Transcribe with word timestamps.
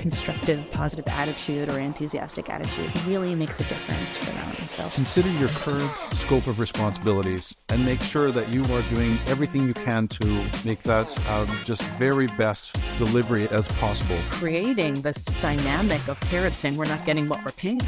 constructive, 0.00 0.68
positive 0.70 1.06
attitude 1.08 1.68
or 1.68 1.78
enthusiastic 1.78 2.48
attitude 2.48 2.90
really 3.06 3.34
makes 3.34 3.60
a 3.60 3.64
difference 3.64 4.16
for 4.16 4.30
them. 4.32 4.66
So 4.66 4.88
consider 4.94 5.30
your 5.32 5.50
current 5.50 5.92
scope 6.14 6.46
of 6.46 6.58
responsibilities 6.58 7.54
and 7.68 7.84
make 7.84 8.00
sure 8.00 8.30
that 8.30 8.48
you 8.48 8.64
are 8.74 8.82
doing 8.94 9.18
everything 9.26 9.66
you 9.66 9.74
can 9.74 10.08
to 10.08 10.26
make 10.64 10.82
that 10.84 11.06
um, 11.28 11.46
just 11.66 11.82
very 11.98 12.28
best 12.38 12.76
delivery 12.96 13.46
as 13.48 13.68
possible. 13.68 14.16
Creating 14.30 14.94
this 15.02 15.22
dynamic 15.42 16.08
of 16.08 16.18
parents 16.22 16.56
saying 16.56 16.78
we're 16.78 16.86
not 16.86 17.04
getting 17.04 17.28
what 17.28 17.44
we're 17.44 17.52
paying. 17.52 17.80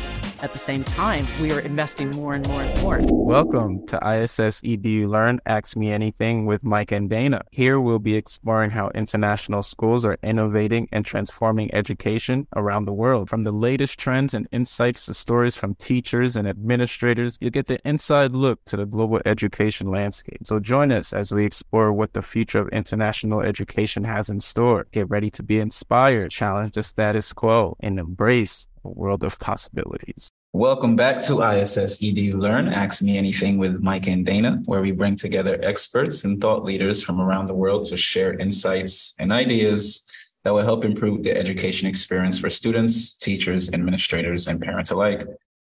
At 0.43 0.53
the 0.53 0.59
same 0.59 0.83
time, 0.83 1.25
we 1.41 1.53
are 1.53 1.61
investing 1.61 2.11
more 2.11 2.35
and 2.35 2.45
more 2.49 2.63
and 2.63 2.83
more. 2.83 3.01
Welcome 3.09 3.87
to 3.87 3.97
ISS 3.99 4.61
EDU 4.63 5.09
Learn 5.09 5.39
Ask 5.47 5.77
Me 5.77 5.93
Anything 5.93 6.47
with 6.47 6.65
Mike 6.65 6.91
and 6.91 7.09
Dana. 7.09 7.43
Here 7.53 7.79
we'll 7.79 8.01
be 8.01 8.17
exploring 8.17 8.71
how 8.71 8.91
international 8.93 9.63
schools 9.63 10.05
are 10.05 10.19
innovating 10.21 10.89
and 10.91 11.07
transforming 11.07 11.73
education 11.73 12.49
around 12.57 12.87
the 12.87 12.93
world. 12.93 13.31
From 13.31 13.45
the 13.45 13.53
latest 13.53 14.01
trends 14.01 14.35
and 14.35 14.49
insights 14.51 15.07
to 15.07 15.15
stories 15.15 15.55
from 15.55 15.77
teachers 15.77 16.35
and 16.35 16.49
administrators, 16.49 17.39
you'll 17.41 17.51
get 17.51 17.69
the 17.69 17.79
inside 17.89 18.33
look 18.33 18.65
to 18.65 18.77
the 18.77 18.85
global 18.85 19.21
education 19.25 19.93
landscape. 19.93 20.41
So 20.43 20.59
join 20.59 20.91
us 20.91 21.13
as 21.13 21.31
we 21.31 21.47
explore 21.47 21.93
what 21.93 22.15
the 22.15 22.23
future 22.23 22.59
of 22.59 22.69
international 22.71 23.43
education 23.43 24.03
has 24.03 24.29
in 24.29 24.41
store. 24.41 24.89
Get 24.91 25.09
ready 25.09 25.31
to 25.31 25.45
be 25.45 25.61
inspired, 25.61 26.33
challenge 26.33 26.73
the 26.73 26.83
status 26.83 27.33
quo, 27.33 27.77
and 27.79 28.01
embrace 28.01 28.67
world 28.89 29.25
of 29.25 29.39
possibilities. 29.39 30.29
Welcome 30.55 30.97
back 30.97 31.23
to 31.23 31.43
ISS 31.43 32.03
EDU 32.03 32.39
Learn 32.39 32.69
Ask 32.69 33.03
Me 33.03 33.17
Anything 33.17 33.57
with 33.57 33.81
Mike 33.81 34.07
and 34.07 34.27
Dana, 34.27 34.61
where 34.67 34.83
we 34.83 34.93
bring 34.93 35.17
together 35.17 35.59
experts 35.63 36.25
and 36.25 36.41
thought 36.41 36.63
leaders 36.63 37.03
from 37.03 37.21
around 37.21 37.47
the 37.47 37.55
world 37.55 37.87
to 37.87 37.97
share 37.97 38.39
insights 38.39 39.15
and 39.19 39.33
ideas 39.33 40.07
that 40.45 40.53
will 40.53 40.63
help 40.63 40.85
improve 40.85 41.23
the 41.23 41.35
education 41.37 41.89
experience 41.89 42.39
for 42.39 42.51
students, 42.51 43.17
teachers, 43.17 43.73
administrators, 43.73 44.47
and 44.47 44.61
parents 44.61 44.91
alike. 44.91 45.27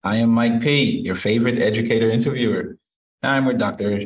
I 0.02 0.16
am 0.16 0.30
Mike 0.30 0.61
P., 0.61 0.98
your 1.00 1.14
favorite 1.14 1.61
educator 1.61 2.11
interviewer. 2.11 2.77
I'm 3.22 3.44
with 3.44 3.58
Dr. 3.58 4.00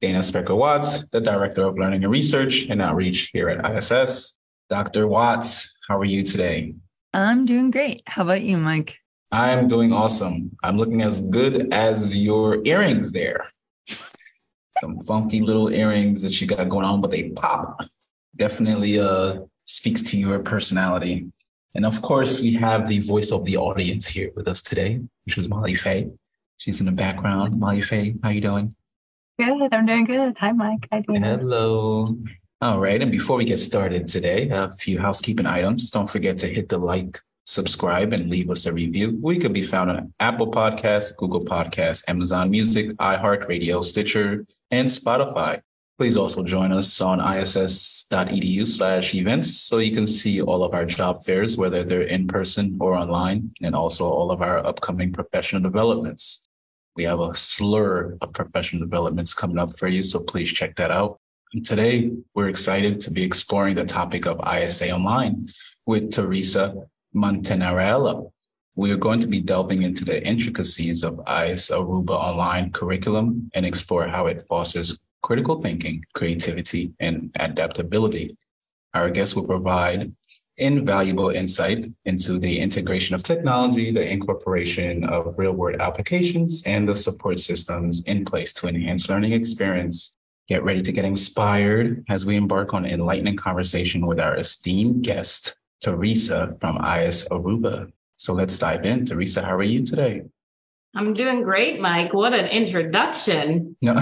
Dana 0.00 0.18
Specker 0.18 0.56
Watts, 0.56 1.04
the 1.12 1.20
Director 1.20 1.62
of 1.62 1.78
Learning 1.78 2.04
and 2.04 2.12
Research 2.12 2.66
and 2.68 2.82
Outreach 2.82 3.30
here 3.32 3.48
at 3.48 3.76
ISS. 3.76 4.38
Dr. 4.68 5.06
Watts, 5.08 5.76
how 5.88 5.98
are 5.98 6.04
you 6.04 6.22
today? 6.22 6.74
I'm 7.14 7.46
doing 7.46 7.70
great. 7.70 8.02
How 8.06 8.22
about 8.22 8.42
you, 8.42 8.56
Mike? 8.58 8.96
I'm 9.32 9.68
doing 9.68 9.92
awesome. 9.92 10.56
I'm 10.62 10.76
looking 10.76 11.02
as 11.02 11.20
good 11.20 11.72
as 11.72 12.16
your 12.16 12.64
earrings 12.64 13.12
there. 13.12 13.46
Some 14.80 15.00
funky 15.02 15.40
little 15.40 15.72
earrings 15.72 16.22
that 16.22 16.40
you 16.40 16.46
got 16.46 16.68
going 16.68 16.84
on, 16.86 17.00
but 17.00 17.10
they 17.10 17.30
pop. 17.30 17.78
Definitely 18.36 19.00
uh 19.00 19.40
speaks 19.64 20.02
to 20.02 20.18
your 20.18 20.38
personality. 20.38 21.26
And 21.74 21.84
of 21.84 22.00
course, 22.00 22.40
we 22.40 22.54
have 22.54 22.88
the 22.88 23.00
voice 23.00 23.30
of 23.30 23.44
the 23.44 23.56
audience 23.56 24.06
here 24.06 24.30
with 24.34 24.48
us 24.48 24.62
today, 24.62 25.00
which 25.24 25.36
is 25.36 25.48
Molly 25.48 25.74
Faye. 25.74 26.08
She's 26.56 26.80
in 26.80 26.86
the 26.86 26.92
background. 26.92 27.58
Molly 27.60 27.82
Faye, 27.82 28.14
how 28.22 28.30
you 28.30 28.40
doing? 28.40 28.74
Good. 29.38 29.72
I'm 29.72 29.86
doing 29.86 30.04
good. 30.04 30.36
Hi, 30.38 30.52
Mike. 30.52 30.88
Hi, 30.90 31.04
Dana. 31.06 31.38
Hello. 31.38 32.16
All 32.60 32.80
right. 32.80 33.00
And 33.00 33.12
before 33.12 33.36
we 33.36 33.44
get 33.44 33.60
started 33.60 34.08
today, 34.08 34.48
a 34.48 34.72
few 34.72 34.98
housekeeping 34.98 35.46
items. 35.46 35.90
Don't 35.92 36.10
forget 36.10 36.38
to 36.38 36.48
hit 36.48 36.68
the 36.68 36.78
like, 36.78 37.20
subscribe, 37.46 38.12
and 38.12 38.28
leave 38.28 38.50
us 38.50 38.66
a 38.66 38.72
review. 38.72 39.16
We 39.22 39.38
could 39.38 39.52
be 39.52 39.62
found 39.62 39.92
on 39.92 40.12
Apple 40.18 40.50
Podcasts, 40.50 41.16
Google 41.16 41.44
Podcasts, 41.44 42.02
Amazon 42.08 42.50
Music, 42.50 42.96
iHeartRadio, 42.96 43.84
Stitcher, 43.84 44.44
and 44.72 44.88
Spotify. 44.88 45.60
Please 45.98 46.16
also 46.16 46.42
join 46.42 46.72
us 46.72 47.00
on 47.00 47.20
iss.edu 47.20 48.66
slash 48.66 49.14
events 49.14 49.56
so 49.56 49.78
you 49.78 49.92
can 49.92 50.08
see 50.08 50.42
all 50.42 50.64
of 50.64 50.74
our 50.74 50.84
job 50.84 51.24
fairs, 51.24 51.56
whether 51.56 51.84
they're 51.84 52.02
in 52.02 52.26
person 52.26 52.76
or 52.80 52.96
online, 52.96 53.52
and 53.62 53.76
also 53.76 54.08
all 54.08 54.32
of 54.32 54.42
our 54.42 54.66
upcoming 54.66 55.12
professional 55.12 55.62
developments. 55.62 56.44
We 56.96 57.04
have 57.04 57.20
a 57.20 57.36
slur 57.36 58.18
of 58.20 58.32
professional 58.32 58.82
developments 58.82 59.32
coming 59.32 59.58
up 59.58 59.78
for 59.78 59.86
you, 59.86 60.02
so 60.02 60.18
please 60.18 60.52
check 60.52 60.74
that 60.74 60.90
out. 60.90 61.20
Today, 61.64 62.10
we're 62.34 62.50
excited 62.50 63.00
to 63.00 63.10
be 63.10 63.22
exploring 63.22 63.76
the 63.76 63.86
topic 63.86 64.26
of 64.26 64.38
ISA 64.46 64.90
Online 64.90 65.48
with 65.86 66.12
Theresa 66.12 66.74
Montanarello. 67.16 68.32
We 68.74 68.90
are 68.90 68.98
going 68.98 69.20
to 69.20 69.26
be 69.26 69.40
delving 69.40 69.82
into 69.82 70.04
the 70.04 70.22
intricacies 70.22 71.02
of 71.02 71.20
ISA 71.20 71.72
Aruba 71.72 72.10
Online 72.10 72.70
curriculum 72.70 73.50
and 73.54 73.64
explore 73.64 74.06
how 74.08 74.26
it 74.26 74.46
fosters 74.46 74.98
critical 75.22 75.62
thinking, 75.62 76.04
creativity, 76.14 76.92
and 77.00 77.30
adaptability. 77.36 78.36
Our 78.92 79.08
guest 79.08 79.34
will 79.34 79.44
provide 79.44 80.12
invaluable 80.58 81.30
insight 81.30 81.86
into 82.04 82.38
the 82.38 82.58
integration 82.58 83.14
of 83.14 83.22
technology, 83.22 83.90
the 83.90 84.06
incorporation 84.06 85.02
of 85.04 85.38
real 85.38 85.52
world 85.52 85.80
applications, 85.80 86.62
and 86.66 86.86
the 86.86 86.94
support 86.94 87.38
systems 87.38 88.04
in 88.04 88.26
place 88.26 88.52
to 88.54 88.68
enhance 88.68 89.08
learning 89.08 89.32
experience. 89.32 90.14
Get 90.48 90.64
ready 90.64 90.80
to 90.80 90.92
get 90.92 91.04
inspired 91.04 92.06
as 92.08 92.24
we 92.24 92.34
embark 92.34 92.72
on 92.72 92.86
an 92.86 92.92
enlightening 92.92 93.36
conversation 93.36 94.06
with 94.06 94.18
our 94.18 94.34
esteemed 94.38 95.04
guest, 95.04 95.54
Theresa 95.82 96.56
from 96.58 96.76
IS 96.82 97.28
Aruba. 97.30 97.92
So 98.16 98.32
let's 98.32 98.58
dive 98.58 98.86
in. 98.86 99.04
Theresa, 99.04 99.42
how 99.42 99.54
are 99.54 99.62
you 99.62 99.84
today? 99.84 100.22
I'm 100.94 101.12
doing 101.12 101.42
great, 101.42 101.80
Mike. 101.80 102.14
What 102.14 102.32
an 102.32 102.46
introduction. 102.46 103.76
No. 103.82 103.92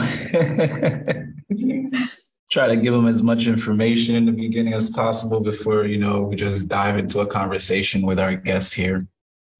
Try 2.52 2.68
to 2.68 2.76
give 2.76 2.94
them 2.94 3.08
as 3.08 3.24
much 3.24 3.48
information 3.48 4.14
in 4.14 4.24
the 4.24 4.30
beginning 4.30 4.72
as 4.72 4.88
possible 4.90 5.40
before, 5.40 5.84
you 5.84 5.98
know, 5.98 6.22
we 6.22 6.36
just 6.36 6.68
dive 6.68 6.96
into 6.96 7.18
a 7.18 7.26
conversation 7.26 8.02
with 8.02 8.20
our 8.20 8.36
guest 8.36 8.72
here. 8.72 9.08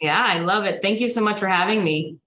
Yeah, 0.01 0.25
I 0.25 0.39
love 0.39 0.67
it. 0.67 0.83
Thank 0.83 1.01
you 1.01 1.09
so 1.09 1.21
much 1.21 1.41
for 1.41 1.49
having 1.49 1.83
me. 1.83 2.19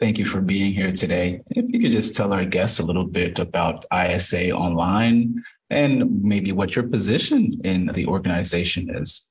Thank 0.00 0.18
you 0.18 0.24
for 0.24 0.40
being 0.40 0.72
here 0.72 0.90
today. 0.90 1.42
If 1.50 1.70
you 1.70 1.78
could 1.78 1.92
just 1.92 2.16
tell 2.16 2.32
our 2.32 2.46
guests 2.46 2.78
a 2.78 2.82
little 2.82 3.04
bit 3.04 3.38
about 3.38 3.84
ISA 3.92 4.50
Online 4.50 5.44
and 5.68 6.22
maybe 6.22 6.52
what 6.52 6.74
your 6.74 6.88
position 6.88 7.60
in 7.64 7.90
the 7.92 8.06
organization 8.06 8.88
is. 8.96 9.28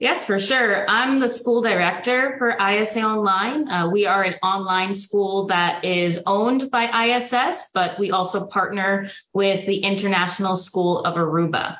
Yes, 0.00 0.24
for 0.24 0.40
sure. 0.40 0.84
I'm 0.88 1.20
the 1.20 1.28
school 1.28 1.62
director 1.62 2.34
for 2.38 2.56
ISA 2.58 3.02
Online. 3.02 3.68
Uh, 3.68 3.88
we 3.88 4.04
are 4.04 4.24
an 4.24 4.34
online 4.42 4.94
school 4.94 5.46
that 5.46 5.84
is 5.84 6.20
owned 6.26 6.72
by 6.72 6.86
ISS, 6.86 7.70
but 7.72 8.00
we 8.00 8.10
also 8.10 8.46
partner 8.48 9.08
with 9.32 9.64
the 9.66 9.78
International 9.78 10.56
School 10.56 11.04
of 11.04 11.14
Aruba. 11.14 11.76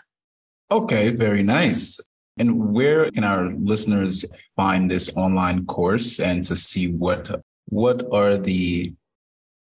Okay, 0.70 1.10
very 1.10 1.42
nice. 1.42 1.98
And 2.36 2.72
where 2.72 3.10
can 3.10 3.24
our 3.24 3.52
listeners 3.54 4.24
find 4.54 4.88
this 4.88 5.16
online 5.16 5.66
course 5.66 6.20
and 6.20 6.44
to 6.44 6.54
see 6.54 6.86
what 6.92 7.40
what 7.68 8.04
are 8.12 8.36
the 8.36 8.92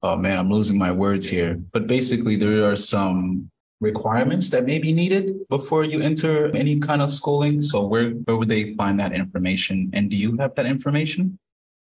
oh 0.04 0.16
man, 0.16 0.40
I'm 0.40 0.50
losing 0.50 0.78
my 0.78 0.92
words 0.92 1.28
here. 1.30 1.60
But 1.72 1.88
basically 1.88 2.36
there 2.36 2.70
are 2.70 2.76
some 2.76 3.50
requirements 3.80 4.50
that 4.52 4.66
may 4.66 4.78
be 4.80 4.92
needed 4.94 5.48
before 5.50 5.84
you 5.84 6.02
enter 6.02 6.56
any 6.56 6.80
kind 6.80 7.02
of 7.02 7.12
schooling. 7.12 7.62
So 7.62 7.84
where 7.86 8.12
where 8.12 8.38
would 8.38 8.50
they 8.50 8.76
find 8.76 9.00
that 9.00 9.14
information? 9.14 9.90
And 9.94 10.08
do 10.10 10.18
you 10.18 10.38
have 10.38 10.56
that 10.56 10.66
information? 10.66 11.38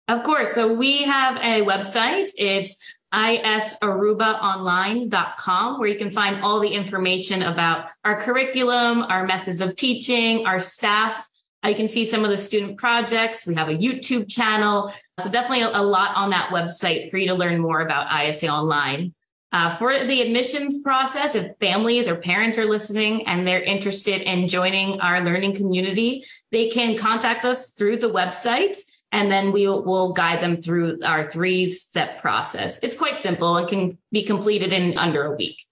Of 0.09 0.25
course. 0.25 0.53
So 0.53 0.72
we 0.72 1.05
have 1.05 1.37
a 1.37 1.62
website. 1.62 2.33
It's 2.37 2.77
isarubaonline.com 3.15 5.78
where 5.78 5.89
you 5.89 5.97
can 5.97 6.11
find 6.11 6.43
all 6.43 6.59
the 6.61 6.69
information 6.69 7.43
about 7.43 7.89
our 8.05 8.21
curriculum, 8.21 9.03
our 9.03 9.25
methods 9.27 9.61
of 9.61 9.77
teaching, 9.77 10.47
our 10.47 10.59
staff, 10.59 11.28
uh, 11.65 11.69
you 11.69 11.77
can 11.77 11.89
see 11.89 12.05
some 12.05 12.25
of 12.25 12.31
the 12.31 12.37
student 12.37 12.77
projects. 12.77 13.47
We 13.47 13.55
have 13.55 13.69
a 13.69 13.75
YouTube 13.75 14.28
channel. 14.28 14.93
So 15.22 15.31
definitely 15.31 15.62
a, 15.62 15.83
lot 15.83 16.16
on 16.16 16.31
that 16.31 16.50
website 16.50 17.10
for 17.10 17.19
you 17.19 17.28
to 17.28 17.34
learn 17.34 17.59
more 17.59 17.81
about 17.81 18.09
ISA 18.12 18.49
Online. 18.49 19.15
Uh, 19.53 19.69
for 19.69 20.06
the 20.06 20.22
admissions 20.22 20.81
process, 20.83 21.34
if 21.34 21.55
families 21.60 22.09
or 22.09 22.16
parents 22.16 22.59
are 22.59 22.65
listening 22.65 23.27
and 23.27 23.47
they're 23.47 23.62
interested 23.62 24.22
in 24.22 24.49
joining 24.49 24.99
our 25.00 25.21
learning 25.21 25.55
community, 25.55 26.25
they 26.50 26.71
can 26.71 26.97
contact 26.97 27.44
us 27.44 27.72
through 27.72 27.98
the 27.98 28.10
website 28.10 28.78
and 29.13 29.30
then 29.30 29.53
we 29.53 29.66
will 29.66 29.84
we'll 29.84 30.13
guide 30.15 30.42
them 30.42 30.60
through 30.60 30.98
our 31.04 31.30
three 31.30 31.69
step 31.69 32.21
process. 32.21 32.83
It's 32.83 32.97
quite 32.97 33.19
simple 33.19 33.57
and 33.57 33.69
can 33.69 33.98
be 34.10 34.22
completed 34.22 34.72
in 34.72 34.97
under 34.97 35.24
a 35.24 35.36
week. 35.36 35.63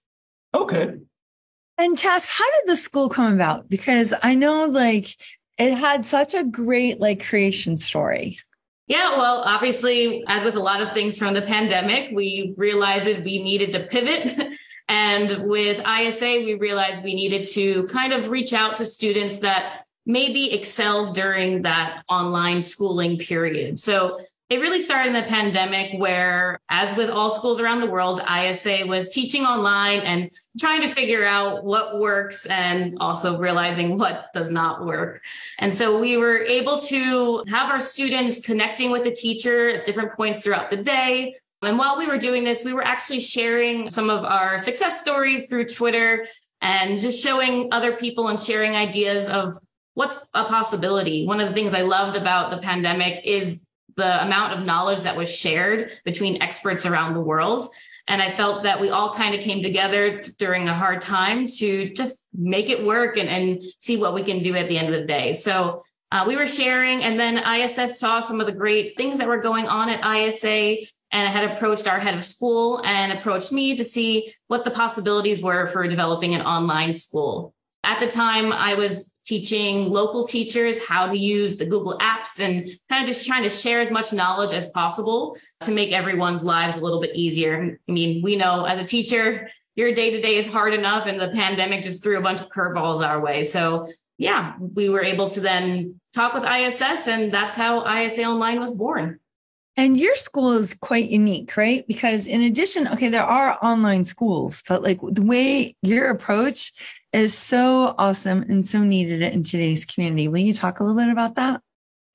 Okay. 0.53 0.93
And 1.77 1.97
Tess, 1.97 2.29
how 2.29 2.45
did 2.45 2.71
the 2.71 2.77
school 2.77 3.09
come 3.09 3.33
about? 3.33 3.67
Because 3.67 4.13
I 4.21 4.35
know 4.35 4.65
like 4.65 5.15
it 5.57 5.73
had 5.73 6.05
such 6.05 6.35
a 6.35 6.43
great 6.43 6.99
like 6.99 7.25
creation 7.25 7.77
story. 7.77 8.39
Yeah, 8.91 9.17
well, 9.17 9.41
obviously, 9.45 10.21
as 10.27 10.43
with 10.43 10.55
a 10.55 10.59
lot 10.59 10.81
of 10.81 10.91
things 10.91 11.17
from 11.17 11.33
the 11.33 11.41
pandemic, 11.41 12.11
we 12.11 12.53
realized 12.57 13.05
that 13.05 13.23
we 13.23 13.41
needed 13.41 13.71
to 13.71 13.83
pivot. 13.83 14.57
and 14.89 15.47
with 15.47 15.81
ISA, 15.87 16.43
we 16.43 16.55
realized 16.55 17.01
we 17.01 17.15
needed 17.15 17.47
to 17.53 17.85
kind 17.85 18.11
of 18.11 18.27
reach 18.27 18.51
out 18.51 18.75
to 18.75 18.85
students 18.85 19.39
that 19.39 19.85
maybe 20.05 20.53
excelled 20.53 21.15
during 21.15 21.61
that 21.61 22.03
online 22.09 22.61
schooling 22.61 23.17
period. 23.17 23.79
So 23.79 24.19
it 24.51 24.59
really 24.59 24.81
started 24.81 25.07
in 25.07 25.13
the 25.13 25.29
pandemic 25.29 25.97
where, 25.97 26.59
as 26.67 26.93
with 26.97 27.09
all 27.09 27.31
schools 27.31 27.61
around 27.61 27.79
the 27.79 27.87
world, 27.87 28.21
ISA 28.29 28.85
was 28.85 29.07
teaching 29.07 29.45
online 29.45 30.01
and 30.01 30.29
trying 30.59 30.81
to 30.81 30.93
figure 30.93 31.25
out 31.25 31.63
what 31.63 32.01
works 32.01 32.45
and 32.47 32.97
also 32.99 33.37
realizing 33.37 33.97
what 33.97 34.25
does 34.33 34.51
not 34.51 34.85
work. 34.85 35.21
And 35.59 35.73
so 35.73 35.97
we 35.97 36.17
were 36.17 36.39
able 36.39 36.81
to 36.81 37.45
have 37.47 37.69
our 37.69 37.79
students 37.79 38.41
connecting 38.41 38.91
with 38.91 39.05
the 39.05 39.15
teacher 39.15 39.69
at 39.69 39.85
different 39.85 40.17
points 40.17 40.43
throughout 40.43 40.69
the 40.69 40.83
day. 40.83 41.33
And 41.61 41.77
while 41.77 41.97
we 41.97 42.07
were 42.07 42.17
doing 42.17 42.43
this, 42.43 42.65
we 42.65 42.73
were 42.73 42.83
actually 42.83 43.21
sharing 43.21 43.89
some 43.89 44.09
of 44.09 44.25
our 44.25 44.59
success 44.59 44.99
stories 44.99 45.45
through 45.45 45.69
Twitter 45.69 46.27
and 46.59 46.99
just 46.99 47.23
showing 47.23 47.69
other 47.71 47.95
people 47.95 48.27
and 48.27 48.37
sharing 48.37 48.75
ideas 48.75 49.29
of 49.29 49.57
what's 49.93 50.17
a 50.33 50.43
possibility. 50.43 51.25
One 51.25 51.39
of 51.39 51.47
the 51.47 51.55
things 51.55 51.73
I 51.73 51.83
loved 51.83 52.17
about 52.17 52.51
the 52.51 52.57
pandemic 52.57 53.25
is 53.25 53.69
the 54.01 54.23
amount 54.23 54.57
of 54.57 54.65
knowledge 54.65 55.01
that 55.01 55.15
was 55.15 55.33
shared 55.33 55.91
between 56.03 56.41
experts 56.41 56.87
around 56.87 57.13
the 57.13 57.21
world. 57.21 57.69
And 58.07 58.19
I 58.19 58.31
felt 58.31 58.63
that 58.63 58.81
we 58.81 58.89
all 58.89 59.13
kind 59.13 59.35
of 59.35 59.41
came 59.41 59.61
together 59.61 60.23
during 60.39 60.67
a 60.67 60.73
hard 60.73 61.01
time 61.01 61.45
to 61.59 61.93
just 61.93 62.27
make 62.33 62.69
it 62.69 62.83
work 62.83 63.15
and, 63.15 63.29
and 63.29 63.63
see 63.77 63.97
what 63.97 64.15
we 64.15 64.23
can 64.23 64.41
do 64.41 64.55
at 64.55 64.67
the 64.67 64.77
end 64.77 64.91
of 64.91 64.99
the 64.99 65.05
day. 65.05 65.33
So 65.33 65.83
uh, 66.11 66.25
we 66.27 66.35
were 66.35 66.47
sharing, 66.47 67.03
and 67.03 67.19
then 67.19 67.37
ISS 67.37 67.99
saw 67.99 68.19
some 68.19 68.41
of 68.41 68.47
the 68.47 68.51
great 68.51 68.97
things 68.97 69.19
that 69.19 69.27
were 69.27 69.39
going 69.39 69.67
on 69.67 69.87
at 69.87 70.03
ISA 70.03 70.77
and 71.13 71.29
had 71.31 71.51
approached 71.51 71.87
our 71.87 71.99
head 71.99 72.17
of 72.17 72.25
school 72.25 72.81
and 72.83 73.11
approached 73.11 73.51
me 73.51 73.77
to 73.77 73.85
see 73.85 74.33
what 74.47 74.65
the 74.65 74.71
possibilities 74.71 75.41
were 75.41 75.67
for 75.67 75.87
developing 75.87 76.33
an 76.33 76.41
online 76.41 76.91
school. 76.91 77.53
At 77.83 77.99
the 77.99 78.07
time, 78.07 78.51
I 78.51 78.73
was 78.73 79.10
teaching 79.25 79.89
local 79.89 80.27
teachers 80.27 80.83
how 80.83 81.07
to 81.07 81.17
use 81.17 81.57
the 81.57 81.65
Google 81.65 81.97
apps 81.99 82.39
and 82.39 82.69
kind 82.89 83.03
of 83.03 83.07
just 83.07 83.25
trying 83.25 83.43
to 83.43 83.49
share 83.49 83.79
as 83.79 83.91
much 83.91 84.13
knowledge 84.13 84.51
as 84.51 84.69
possible 84.69 85.37
to 85.61 85.71
make 85.71 85.91
everyone's 85.91 86.43
lives 86.43 86.77
a 86.77 86.81
little 86.81 86.99
bit 87.01 87.15
easier. 87.15 87.79
I 87.87 87.91
mean, 87.91 88.21
we 88.23 88.35
know 88.35 88.65
as 88.65 88.79
a 88.79 88.85
teacher, 88.85 89.49
your 89.75 89.93
day 89.93 90.11
to 90.11 90.21
day 90.21 90.35
is 90.35 90.47
hard 90.47 90.73
enough, 90.73 91.07
and 91.07 91.19
the 91.19 91.29
pandemic 91.29 91.83
just 91.83 92.03
threw 92.03 92.17
a 92.17 92.21
bunch 92.21 92.41
of 92.41 92.49
curveballs 92.49 93.05
our 93.05 93.21
way. 93.21 93.43
So, 93.43 93.87
yeah, 94.17 94.55
we 94.59 94.89
were 94.89 95.03
able 95.03 95.29
to 95.29 95.39
then 95.39 95.99
talk 96.13 96.33
with 96.33 96.43
ISS, 96.43 97.07
and 97.07 97.33
that's 97.33 97.55
how 97.55 97.85
ISA 97.87 98.23
Online 98.23 98.59
was 98.59 98.71
born. 98.71 99.19
And 99.77 99.97
your 99.97 100.15
school 100.15 100.51
is 100.51 100.73
quite 100.73 101.09
unique, 101.09 101.55
right? 101.55 101.87
Because 101.87 102.27
in 102.27 102.41
addition, 102.41 102.87
okay, 102.89 103.07
there 103.07 103.23
are 103.23 103.57
online 103.63 104.03
schools, 104.03 104.61
but 104.67 104.83
like 104.83 104.99
the 105.01 105.21
way 105.21 105.75
your 105.81 106.09
approach 106.09 106.73
is 107.13 107.37
so 107.37 107.95
awesome 107.97 108.43
and 108.43 108.65
so 108.65 108.79
needed 108.81 109.21
in 109.21 109.43
today's 109.43 109.85
community. 109.85 110.27
Will 110.27 110.39
you 110.39 110.53
talk 110.53 110.79
a 110.79 110.83
little 110.83 110.99
bit 110.99 111.11
about 111.11 111.35
that? 111.35 111.61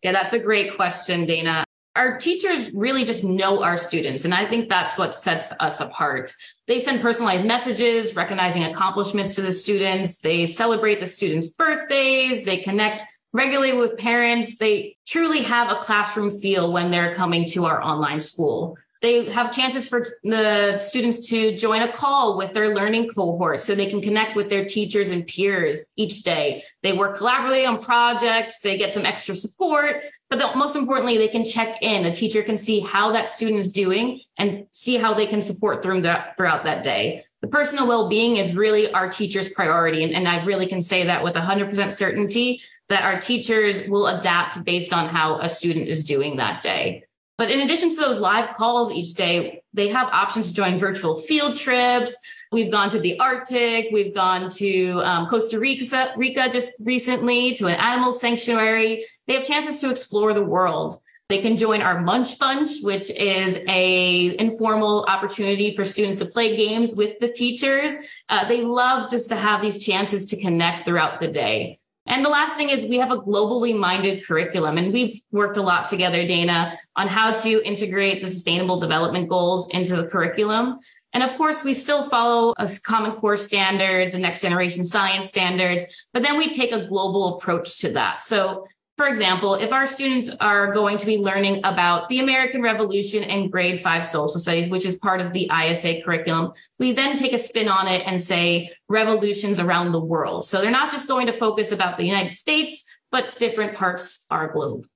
Yeah, 0.02 0.12
that's 0.12 0.32
a 0.32 0.38
great 0.38 0.76
question, 0.76 1.26
Dana. 1.26 1.64
Our 1.94 2.18
teachers 2.18 2.70
really 2.72 3.04
just 3.04 3.24
know 3.24 3.62
our 3.62 3.78
students. 3.78 4.24
And 4.24 4.34
I 4.34 4.46
think 4.46 4.68
that's 4.68 4.98
what 4.98 5.14
sets 5.14 5.52
us 5.60 5.80
apart. 5.80 6.32
They 6.66 6.78
send 6.78 7.00
personalized 7.00 7.46
messages, 7.46 8.14
recognizing 8.14 8.64
accomplishments 8.64 9.34
to 9.36 9.42
the 9.42 9.52
students. 9.52 10.18
They 10.18 10.46
celebrate 10.46 11.00
the 11.00 11.06
students' 11.06 11.50
birthdays. 11.50 12.44
They 12.44 12.58
connect 12.58 13.04
regularly 13.32 13.72
with 13.72 13.96
parents. 13.98 14.58
They 14.58 14.96
truly 15.06 15.42
have 15.42 15.70
a 15.70 15.76
classroom 15.76 16.38
feel 16.38 16.72
when 16.72 16.90
they're 16.90 17.14
coming 17.14 17.46
to 17.50 17.66
our 17.66 17.82
online 17.82 18.20
school. 18.20 18.76
They 19.02 19.26
have 19.30 19.52
chances 19.52 19.88
for 19.88 20.04
the 20.24 20.78
students 20.78 21.28
to 21.28 21.56
join 21.56 21.82
a 21.82 21.92
call 21.92 22.36
with 22.36 22.52
their 22.54 22.74
learning 22.74 23.08
cohort 23.08 23.60
so 23.60 23.74
they 23.74 23.86
can 23.86 24.00
connect 24.00 24.36
with 24.36 24.48
their 24.48 24.64
teachers 24.64 25.10
and 25.10 25.26
peers 25.26 25.92
each 25.96 26.22
day. 26.22 26.64
They 26.82 26.92
work 26.92 27.18
collaboratively 27.18 27.68
on 27.68 27.82
projects, 27.82 28.60
they 28.60 28.76
get 28.76 28.92
some 28.92 29.04
extra 29.04 29.36
support, 29.36 30.02
but 30.30 30.38
the, 30.38 30.56
most 30.56 30.76
importantly, 30.76 31.18
they 31.18 31.28
can 31.28 31.44
check 31.44 31.78
in. 31.82 32.06
A 32.06 32.14
teacher 32.14 32.42
can 32.42 32.58
see 32.58 32.80
how 32.80 33.12
that 33.12 33.28
student 33.28 33.60
is 33.60 33.72
doing 33.72 34.20
and 34.38 34.66
see 34.72 34.96
how 34.96 35.14
they 35.14 35.26
can 35.26 35.40
support 35.40 35.82
them 35.82 36.02
throughout 36.02 36.64
that 36.64 36.82
day. 36.82 37.24
The 37.42 37.48
personal 37.48 37.86
well-being 37.86 38.36
is 38.36 38.56
really 38.56 38.90
our 38.92 39.08
teachers' 39.08 39.50
priority. 39.50 40.02
And, 40.02 40.14
and 40.14 40.26
I 40.26 40.44
really 40.44 40.66
can 40.66 40.80
say 40.80 41.04
that 41.04 41.22
with 41.22 41.34
100% 41.34 41.92
certainty 41.92 42.60
that 42.88 43.02
our 43.02 43.20
teachers 43.20 43.86
will 43.88 44.06
adapt 44.06 44.64
based 44.64 44.92
on 44.92 45.08
how 45.08 45.40
a 45.40 45.48
student 45.48 45.88
is 45.88 46.04
doing 46.04 46.36
that 46.36 46.60
day. 46.60 47.04
But 47.38 47.50
in 47.50 47.60
addition 47.60 47.90
to 47.90 47.96
those 47.96 48.18
live 48.18 48.56
calls 48.56 48.90
each 48.90 49.12
day, 49.14 49.62
they 49.74 49.88
have 49.88 50.08
options 50.08 50.48
to 50.48 50.54
join 50.54 50.78
virtual 50.78 51.16
field 51.16 51.54
trips. 51.56 52.16
We've 52.50 52.72
gone 52.72 52.88
to 52.90 52.98
the 52.98 53.20
Arctic. 53.20 53.88
We've 53.92 54.14
gone 54.14 54.48
to 54.50 55.00
um, 55.02 55.26
Costa 55.26 55.60
Rica, 55.60 56.12
Rica 56.16 56.48
just 56.48 56.72
recently 56.80 57.54
to 57.56 57.66
an 57.66 57.74
animal 57.74 58.12
sanctuary. 58.12 59.04
They 59.26 59.34
have 59.34 59.44
chances 59.44 59.80
to 59.80 59.90
explore 59.90 60.32
the 60.32 60.42
world. 60.42 61.00
They 61.28 61.38
can 61.38 61.56
join 61.56 61.82
our 61.82 62.00
Munch 62.00 62.38
Bunch, 62.38 62.82
which 62.82 63.10
is 63.10 63.58
a 63.68 64.38
informal 64.38 65.04
opportunity 65.08 65.74
for 65.74 65.84
students 65.84 66.18
to 66.18 66.26
play 66.26 66.56
games 66.56 66.94
with 66.94 67.18
the 67.18 67.28
teachers. 67.28 67.94
Uh, 68.28 68.46
they 68.46 68.62
love 68.62 69.10
just 69.10 69.28
to 69.30 69.36
have 69.36 69.60
these 69.60 69.84
chances 69.84 70.26
to 70.26 70.40
connect 70.40 70.86
throughout 70.86 71.20
the 71.20 71.26
day. 71.26 71.80
And 72.06 72.24
the 72.24 72.28
last 72.28 72.56
thing 72.56 72.70
is 72.70 72.84
we 72.84 72.98
have 72.98 73.10
a 73.10 73.18
globally 73.18 73.76
minded 73.76 74.24
curriculum 74.24 74.78
and 74.78 74.92
we've 74.92 75.20
worked 75.32 75.56
a 75.56 75.62
lot 75.62 75.88
together, 75.88 76.26
Dana, 76.26 76.78
on 76.94 77.08
how 77.08 77.32
to 77.32 77.66
integrate 77.66 78.22
the 78.22 78.28
sustainable 78.28 78.78
development 78.78 79.28
goals 79.28 79.68
into 79.70 79.96
the 79.96 80.06
curriculum. 80.06 80.78
And 81.12 81.22
of 81.22 81.36
course, 81.36 81.64
we 81.64 81.72
still 81.72 82.08
follow 82.08 82.54
common 82.84 83.12
core 83.12 83.36
standards 83.36 84.12
and 84.12 84.22
next 84.22 84.42
generation 84.42 84.84
science 84.84 85.26
standards, 85.26 86.06
but 86.12 86.22
then 86.22 86.36
we 86.36 86.50
take 86.50 86.72
a 86.72 86.86
global 86.86 87.36
approach 87.36 87.78
to 87.78 87.92
that. 87.92 88.20
So 88.20 88.66
for 88.96 89.06
example, 89.06 89.54
if 89.54 89.72
our 89.72 89.86
students 89.86 90.30
are 90.40 90.72
going 90.72 90.96
to 90.96 91.04
be 91.04 91.18
learning 91.18 91.60
about 91.64 92.08
the 92.08 92.20
American 92.20 92.62
Revolution 92.62 93.22
in 93.22 93.50
grade 93.50 93.82
five 93.82 94.06
social 94.06 94.40
studies, 94.40 94.70
which 94.70 94.86
is 94.86 94.96
part 94.96 95.20
of 95.20 95.34
the 95.34 95.50
ISA 95.52 96.00
curriculum, 96.02 96.52
we 96.78 96.92
then 96.92 97.16
take 97.16 97.34
a 97.34 97.38
spin 97.38 97.68
on 97.68 97.88
it 97.88 98.02
and 98.06 98.20
say 98.22 98.70
revolutions 98.88 99.60
around 99.60 99.92
the 99.92 100.00
world. 100.00 100.46
So 100.46 100.60
they're 100.60 100.70
not 100.70 100.90
just 100.90 101.08
going 101.08 101.26
to 101.26 101.38
focus 101.38 101.72
about 101.72 101.98
the 101.98 102.04
United 102.04 102.32
States, 102.32 102.84
but 103.10 103.38
different 103.38 103.74
parts 103.74 104.24
of 104.30 104.34
our 104.34 104.52
globe. 104.52 104.86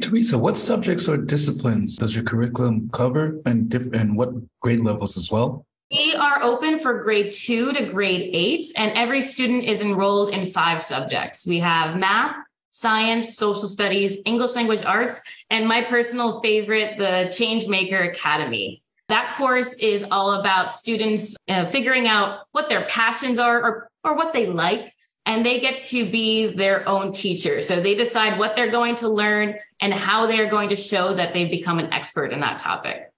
Theresa, 0.00 0.38
what 0.38 0.56
subjects 0.56 1.06
or 1.06 1.18
disciplines 1.18 1.98
does 1.98 2.14
your 2.14 2.24
curriculum 2.24 2.88
cover 2.92 3.40
and, 3.44 3.68
diff- 3.68 3.92
and 3.92 4.16
what 4.16 4.30
grade 4.60 4.80
levels 4.80 5.18
as 5.18 5.30
well? 5.30 5.66
We 5.90 6.14
are 6.14 6.42
open 6.42 6.78
for 6.78 7.02
grade 7.02 7.32
two 7.32 7.72
to 7.72 7.86
grade 7.86 8.30
eight, 8.32 8.66
and 8.76 8.92
every 8.92 9.22
student 9.22 9.64
is 9.64 9.80
enrolled 9.80 10.30
in 10.30 10.46
five 10.46 10.82
subjects. 10.82 11.46
We 11.46 11.60
have 11.60 11.96
math, 11.96 12.36
science, 12.78 13.36
social 13.36 13.68
studies, 13.68 14.18
English 14.24 14.54
language 14.54 14.84
arts, 14.84 15.20
and 15.50 15.66
my 15.66 15.82
personal 15.82 16.40
favorite, 16.40 16.98
the 16.98 17.28
Changemaker 17.30 18.08
Academy. 18.10 18.82
That 19.08 19.34
course 19.38 19.74
is 19.74 20.04
all 20.10 20.32
about 20.40 20.70
students 20.70 21.34
uh, 21.48 21.70
figuring 21.70 22.06
out 22.06 22.46
what 22.52 22.68
their 22.68 22.84
passions 22.86 23.38
are 23.38 23.58
or, 23.62 23.90
or 24.04 24.14
what 24.14 24.32
they 24.32 24.46
like. 24.46 24.92
And 25.24 25.44
they 25.44 25.60
get 25.60 25.80
to 25.90 26.10
be 26.10 26.46
their 26.46 26.88
own 26.88 27.12
teacher. 27.12 27.60
So 27.60 27.80
they 27.80 27.94
decide 27.94 28.38
what 28.38 28.56
they're 28.56 28.70
going 28.70 28.96
to 28.96 29.10
learn 29.10 29.56
and 29.78 29.92
how 29.92 30.26
they're 30.26 30.48
going 30.48 30.70
to 30.70 30.76
show 30.76 31.12
that 31.14 31.34
they've 31.34 31.50
become 31.50 31.78
an 31.78 31.92
expert 31.92 32.32
in 32.32 32.40
that 32.40 32.58
topic. 32.58 33.12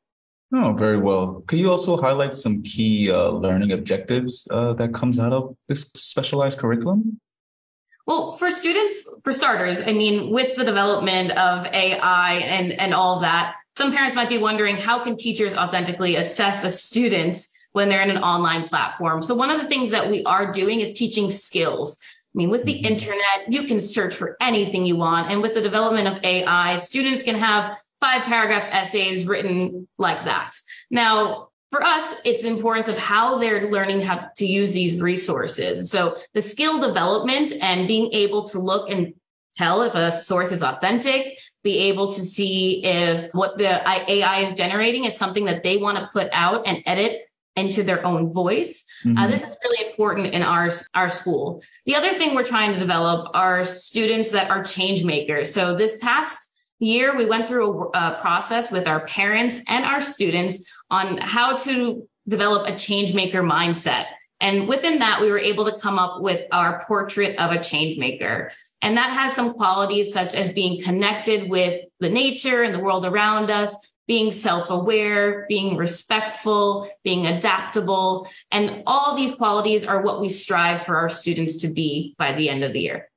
Oh, 0.52 0.72
very 0.72 0.98
well. 0.98 1.44
Could 1.46 1.60
you 1.60 1.70
also 1.70 1.96
highlight 1.96 2.34
some 2.34 2.62
key 2.64 3.12
uh, 3.12 3.28
learning 3.28 3.70
objectives 3.70 4.48
uh, 4.50 4.72
that 4.72 4.92
comes 4.92 5.20
out 5.20 5.32
of 5.32 5.56
this 5.68 5.82
specialized 5.94 6.58
curriculum? 6.58 7.20
Well, 8.06 8.32
for 8.32 8.50
students, 8.50 9.08
for 9.22 9.32
starters, 9.32 9.82
I 9.82 9.92
mean, 9.92 10.30
with 10.30 10.56
the 10.56 10.64
development 10.64 11.30
of 11.32 11.66
AI 11.66 12.32
and, 12.34 12.72
and 12.72 12.94
all 12.94 13.20
that, 13.20 13.56
some 13.72 13.92
parents 13.92 14.16
might 14.16 14.28
be 14.28 14.38
wondering 14.38 14.76
how 14.76 15.02
can 15.04 15.16
teachers 15.16 15.54
authentically 15.54 16.16
assess 16.16 16.64
a 16.64 16.70
student 16.70 17.38
when 17.72 17.88
they're 17.88 18.02
in 18.02 18.10
an 18.10 18.22
online 18.22 18.66
platform? 18.66 19.22
So 19.22 19.34
one 19.34 19.50
of 19.50 19.60
the 19.60 19.68
things 19.68 19.90
that 19.90 20.10
we 20.10 20.24
are 20.24 20.50
doing 20.50 20.80
is 20.80 20.92
teaching 20.92 21.30
skills. 21.30 21.98
I 22.00 22.36
mean, 22.36 22.50
with 22.50 22.64
the 22.64 22.74
mm-hmm. 22.74 22.92
internet, 22.92 23.48
you 23.48 23.64
can 23.64 23.80
search 23.80 24.14
for 24.14 24.36
anything 24.40 24.86
you 24.86 24.96
want. 24.96 25.30
And 25.30 25.42
with 25.42 25.54
the 25.54 25.60
development 25.60 26.08
of 26.08 26.24
AI, 26.24 26.76
students 26.76 27.22
can 27.22 27.36
have 27.36 27.78
five 28.00 28.22
paragraph 28.22 28.68
essays 28.72 29.26
written 29.26 29.86
like 29.98 30.24
that. 30.24 30.56
Now, 30.90 31.49
for 31.70 31.84
us, 31.84 32.14
it's 32.24 32.42
the 32.42 32.48
importance 32.48 32.88
of 32.88 32.98
how 32.98 33.38
they're 33.38 33.70
learning 33.70 34.00
how 34.00 34.28
to 34.36 34.46
use 34.46 34.72
these 34.72 35.00
resources. 35.00 35.90
So 35.90 36.16
the 36.34 36.42
skill 36.42 36.80
development 36.80 37.52
and 37.60 37.86
being 37.86 38.12
able 38.12 38.44
to 38.48 38.58
look 38.58 38.90
and 38.90 39.14
tell 39.54 39.82
if 39.82 39.94
a 39.94 40.10
source 40.10 40.52
is 40.52 40.62
authentic, 40.62 41.38
be 41.62 41.78
able 41.78 42.12
to 42.12 42.24
see 42.24 42.84
if 42.84 43.32
what 43.34 43.56
the 43.58 43.88
AI 43.88 44.40
is 44.40 44.54
generating 44.54 45.04
is 45.04 45.16
something 45.16 45.44
that 45.44 45.62
they 45.62 45.76
want 45.76 45.98
to 45.98 46.08
put 46.12 46.28
out 46.32 46.66
and 46.66 46.82
edit 46.86 47.22
into 47.56 47.82
their 47.82 48.04
own 48.04 48.32
voice. 48.32 48.84
Uh, 49.04 49.08
mm-hmm. 49.08 49.18
Uh, 49.18 49.26
this 49.28 49.44
is 49.44 49.56
really 49.62 49.90
important 49.90 50.34
in 50.34 50.42
our, 50.42 50.70
our 50.94 51.08
school. 51.08 51.62
The 51.86 51.94
other 51.94 52.18
thing 52.18 52.34
we're 52.34 52.44
trying 52.44 52.72
to 52.72 52.78
develop 52.78 53.30
are 53.34 53.64
students 53.64 54.30
that 54.30 54.50
are 54.50 54.64
change 54.64 55.04
makers. 55.04 55.52
So 55.52 55.76
this 55.76 55.98
past 55.98 56.49
year, 56.80 57.16
we 57.16 57.26
went 57.26 57.48
through 57.48 57.90
a, 57.94 57.98
a, 57.98 58.18
process 58.20 58.72
with 58.72 58.88
our 58.88 59.06
parents 59.06 59.60
and 59.68 59.84
our 59.84 60.00
students 60.00 60.64
on 60.90 61.18
how 61.18 61.56
to 61.56 62.08
develop 62.26 62.66
a 62.66 62.76
change 62.76 63.14
maker 63.14 63.42
mindset. 63.42 64.06
And 64.40 64.66
within 64.66 64.98
that, 65.00 65.20
we 65.20 65.30
were 65.30 65.38
able 65.38 65.66
to 65.66 65.78
come 65.78 65.98
up 65.98 66.20
with 66.22 66.46
our 66.50 66.84
portrait 66.86 67.38
of 67.38 67.52
a 67.52 67.62
change 67.62 67.98
maker. 67.98 68.52
And 68.82 68.96
that 68.96 69.12
has 69.12 69.34
some 69.34 69.52
qualities 69.52 70.12
such 70.12 70.34
as 70.34 70.52
being 70.52 70.82
connected 70.82 71.50
with 71.50 71.84
the 72.00 72.08
nature 72.08 72.62
and 72.62 72.74
the 72.74 72.80
world 72.80 73.04
around 73.04 73.50
us, 73.50 73.74
being 74.06 74.32
self-aware, 74.32 75.44
being 75.48 75.76
respectful, 75.76 76.90
being 77.04 77.26
adaptable. 77.26 78.26
And 78.50 78.82
all 78.86 79.14
these 79.14 79.34
qualities 79.34 79.84
are 79.84 80.00
what 80.00 80.20
we 80.20 80.30
strive 80.30 80.82
for 80.82 80.96
our 80.96 81.10
students 81.10 81.58
to 81.58 81.68
be 81.68 82.14
by 82.16 82.32
the 82.32 82.48
end 82.48 82.64
of 82.64 82.72
the 82.72 82.80
year. 82.80 83.09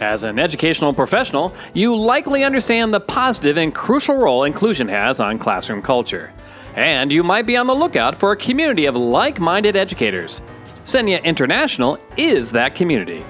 As 0.00 0.24
an 0.24 0.38
educational 0.38 0.94
professional, 0.94 1.54
you 1.74 1.94
likely 1.94 2.42
understand 2.42 2.92
the 2.92 3.00
positive 3.00 3.58
and 3.58 3.74
crucial 3.74 4.16
role 4.16 4.44
inclusion 4.44 4.88
has 4.88 5.20
on 5.20 5.36
classroom 5.36 5.82
culture. 5.82 6.32
And 6.74 7.12
you 7.12 7.22
might 7.22 7.44
be 7.44 7.58
on 7.58 7.66
the 7.66 7.74
lookout 7.74 8.18
for 8.18 8.32
a 8.32 8.36
community 8.36 8.86
of 8.86 8.96
like 8.96 9.38
minded 9.38 9.76
educators. 9.76 10.40
SENIA 10.84 11.22
International 11.22 11.98
is 12.16 12.50
that 12.52 12.74
community. 12.74 13.22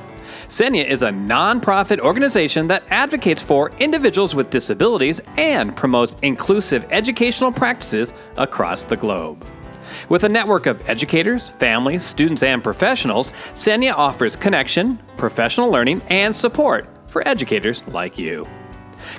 SENIA 0.46 0.86
is 0.86 1.02
a 1.02 1.10
nonprofit 1.10 1.98
organization 1.98 2.68
that 2.68 2.84
advocates 2.90 3.42
for 3.42 3.72
individuals 3.80 4.36
with 4.36 4.50
disabilities 4.50 5.20
and 5.36 5.74
promotes 5.74 6.14
inclusive 6.22 6.86
educational 6.92 7.50
practices 7.50 8.12
across 8.36 8.84
the 8.84 8.96
globe. 8.96 9.44
With 10.08 10.24
a 10.24 10.28
network 10.28 10.66
of 10.66 10.88
educators, 10.88 11.48
families, 11.48 12.04
students, 12.04 12.42
and 12.42 12.62
professionals, 12.62 13.32
SENIA 13.54 13.92
offers 13.92 14.36
connection, 14.36 14.98
professional 15.16 15.70
learning, 15.70 16.02
and 16.08 16.34
support 16.34 16.88
for 17.06 17.26
educators 17.26 17.82
like 17.88 18.18
you. 18.18 18.46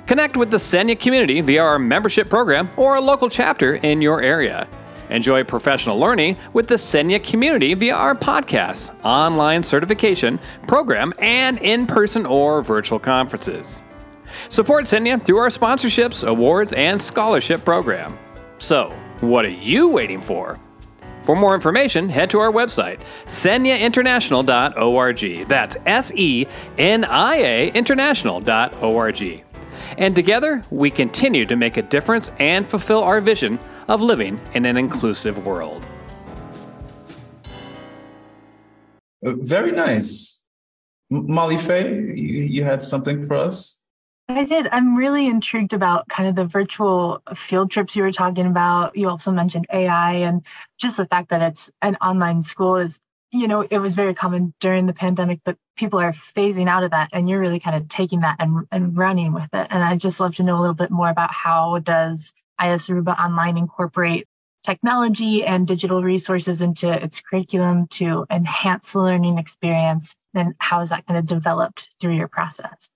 Connect 0.06 0.36
with 0.36 0.50
the 0.50 0.56
SENIA 0.56 0.98
community 0.98 1.40
via 1.40 1.62
our 1.62 1.78
membership 1.78 2.28
program 2.28 2.70
or 2.76 2.96
a 2.96 3.00
local 3.00 3.28
chapter 3.28 3.74
in 3.76 4.00
your 4.00 4.22
area. 4.22 4.68
Enjoy 5.10 5.44
professional 5.44 5.98
learning 5.98 6.38
with 6.54 6.68
the 6.68 6.76
SENIA 6.76 7.22
community 7.22 7.74
via 7.74 7.94
our 7.94 8.14
podcasts, 8.14 8.94
online 9.04 9.62
certification 9.62 10.40
program, 10.66 11.12
and 11.18 11.58
in 11.58 11.86
person 11.86 12.24
or 12.24 12.62
virtual 12.62 12.98
conferences. 12.98 13.82
Support 14.48 14.86
SENIA 14.86 15.22
through 15.22 15.38
our 15.38 15.48
sponsorships, 15.48 16.26
awards, 16.26 16.72
and 16.72 17.00
scholarship 17.00 17.64
program. 17.64 18.18
So, 18.58 18.94
what 19.22 19.44
are 19.44 19.50
you 19.50 19.88
waiting 19.88 20.20
for? 20.20 20.58
For 21.22 21.36
more 21.36 21.54
information, 21.54 22.08
head 22.08 22.30
to 22.30 22.40
our 22.40 22.50
website, 22.50 23.00
seniainternational.org. 23.26 25.48
That's 25.48 25.76
S 25.86 26.12
E 26.14 26.46
N 26.78 27.04
I 27.04 27.36
A 27.36 27.70
international.org. 27.72 29.44
And 29.98 30.14
together, 30.14 30.62
we 30.70 30.90
continue 30.90 31.44
to 31.46 31.56
make 31.56 31.76
a 31.76 31.82
difference 31.82 32.32
and 32.38 32.66
fulfill 32.66 33.02
our 33.04 33.20
vision 33.20 33.58
of 33.88 34.00
living 34.00 34.40
in 34.54 34.64
an 34.64 34.76
inclusive 34.76 35.44
world. 35.44 35.84
Uh, 39.24 39.32
Very 39.36 39.72
nice. 39.72 40.44
Molly 41.10 41.58
Faye, 41.58 41.92
you, 41.92 42.42
you 42.42 42.64
had 42.64 42.82
something 42.82 43.26
for 43.26 43.36
us? 43.36 43.81
I 44.36 44.44
did. 44.44 44.68
I'm 44.70 44.96
really 44.96 45.26
intrigued 45.26 45.72
about 45.72 46.08
kind 46.08 46.28
of 46.28 46.34
the 46.34 46.44
virtual 46.44 47.22
field 47.34 47.70
trips 47.70 47.96
you 47.96 48.02
were 48.02 48.12
talking 48.12 48.46
about. 48.46 48.96
You 48.96 49.08
also 49.08 49.30
mentioned 49.30 49.66
AI 49.72 50.14
and 50.14 50.44
just 50.78 50.96
the 50.96 51.06
fact 51.06 51.30
that 51.30 51.42
it's 51.42 51.70
an 51.80 51.96
online 51.96 52.42
school 52.42 52.76
is, 52.76 53.00
you 53.30 53.48
know, 53.48 53.66
it 53.68 53.78
was 53.78 53.94
very 53.94 54.14
common 54.14 54.54
during 54.60 54.86
the 54.86 54.92
pandemic, 54.92 55.40
but 55.44 55.56
people 55.76 55.98
are 55.98 56.12
phasing 56.12 56.68
out 56.68 56.84
of 56.84 56.90
that 56.90 57.10
and 57.12 57.28
you're 57.28 57.40
really 57.40 57.60
kind 57.60 57.76
of 57.76 57.88
taking 57.88 58.20
that 58.20 58.36
and, 58.38 58.66
and 58.70 58.96
running 58.96 59.32
with 59.32 59.48
it. 59.52 59.66
And 59.70 59.82
I'd 59.82 60.00
just 60.00 60.20
love 60.20 60.36
to 60.36 60.42
know 60.42 60.58
a 60.58 60.60
little 60.60 60.74
bit 60.74 60.90
more 60.90 61.08
about 61.08 61.32
how 61.32 61.78
does 61.78 62.32
IS 62.62 62.88
Aruba 62.88 63.18
Online 63.18 63.56
incorporate 63.56 64.26
technology 64.62 65.44
and 65.44 65.66
digital 65.66 66.02
resources 66.02 66.62
into 66.62 66.90
its 66.90 67.20
curriculum 67.20 67.88
to 67.88 68.26
enhance 68.30 68.92
the 68.92 69.00
learning 69.00 69.38
experience? 69.38 70.14
And 70.34 70.54
how 70.58 70.80
is 70.80 70.90
that 70.90 71.06
kind 71.06 71.18
of 71.18 71.26
developed 71.26 71.88
through 72.00 72.16
your 72.16 72.28
process? 72.28 72.88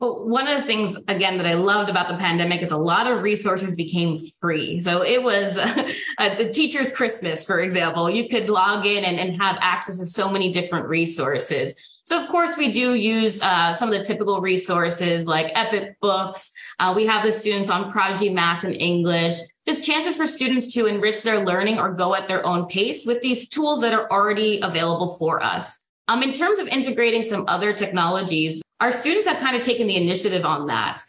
Well, 0.00 0.28
one 0.28 0.46
of 0.46 0.60
the 0.60 0.66
things, 0.66 0.96
again, 1.08 1.38
that 1.38 1.46
I 1.46 1.54
loved 1.54 1.90
about 1.90 2.06
the 2.06 2.16
pandemic 2.16 2.62
is 2.62 2.70
a 2.70 2.76
lot 2.76 3.10
of 3.10 3.22
resources 3.22 3.74
became 3.74 4.18
free. 4.40 4.80
So 4.80 5.02
it 5.02 5.20
was 5.20 5.56
uh, 6.18 6.34
the 6.36 6.50
teacher's 6.52 6.92
Christmas, 6.92 7.44
for 7.44 7.60
example. 7.60 8.08
You 8.08 8.28
could 8.28 8.48
log 8.48 8.86
in 8.86 9.04
and, 9.04 9.18
and 9.18 9.40
have 9.42 9.58
access 9.60 9.98
to 9.98 10.06
so 10.06 10.30
many 10.30 10.52
different 10.52 10.86
resources. 10.86 11.74
So 12.04 12.22
of 12.22 12.28
course 12.30 12.56
we 12.56 12.70
do 12.70 12.94
use 12.94 13.42
uh, 13.42 13.72
some 13.72 13.92
of 13.92 13.98
the 13.98 14.04
typical 14.04 14.40
resources 14.40 15.26
like 15.26 15.50
Epic 15.54 15.98
Books. 16.00 16.52
Uh, 16.78 16.92
we 16.94 17.04
have 17.06 17.24
the 17.24 17.32
students 17.32 17.68
on 17.68 17.90
Prodigy 17.90 18.30
Math 18.30 18.64
and 18.64 18.74
English. 18.74 19.34
Just 19.66 19.84
chances 19.84 20.16
for 20.16 20.26
students 20.26 20.72
to 20.74 20.86
enrich 20.86 21.22
their 21.22 21.44
learning 21.44 21.78
or 21.78 21.92
go 21.92 22.14
at 22.14 22.28
their 22.28 22.46
own 22.46 22.66
pace 22.68 23.04
with 23.04 23.20
these 23.20 23.48
tools 23.48 23.80
that 23.80 23.92
are 23.92 24.10
already 24.10 24.60
available 24.62 25.16
for 25.18 25.42
us. 25.42 25.84
Um, 26.08 26.22
in 26.22 26.32
terms 26.32 26.58
of 26.58 26.66
integrating 26.66 27.22
some 27.22 27.44
other 27.48 27.74
technologies, 27.74 28.62
our 28.80 28.90
students 28.90 29.26
have 29.26 29.40
kind 29.40 29.54
of 29.56 29.62
taken 29.62 29.86
the 29.86 29.96
initiative 29.96 30.44
on 30.44 30.66
that. 30.66 31.02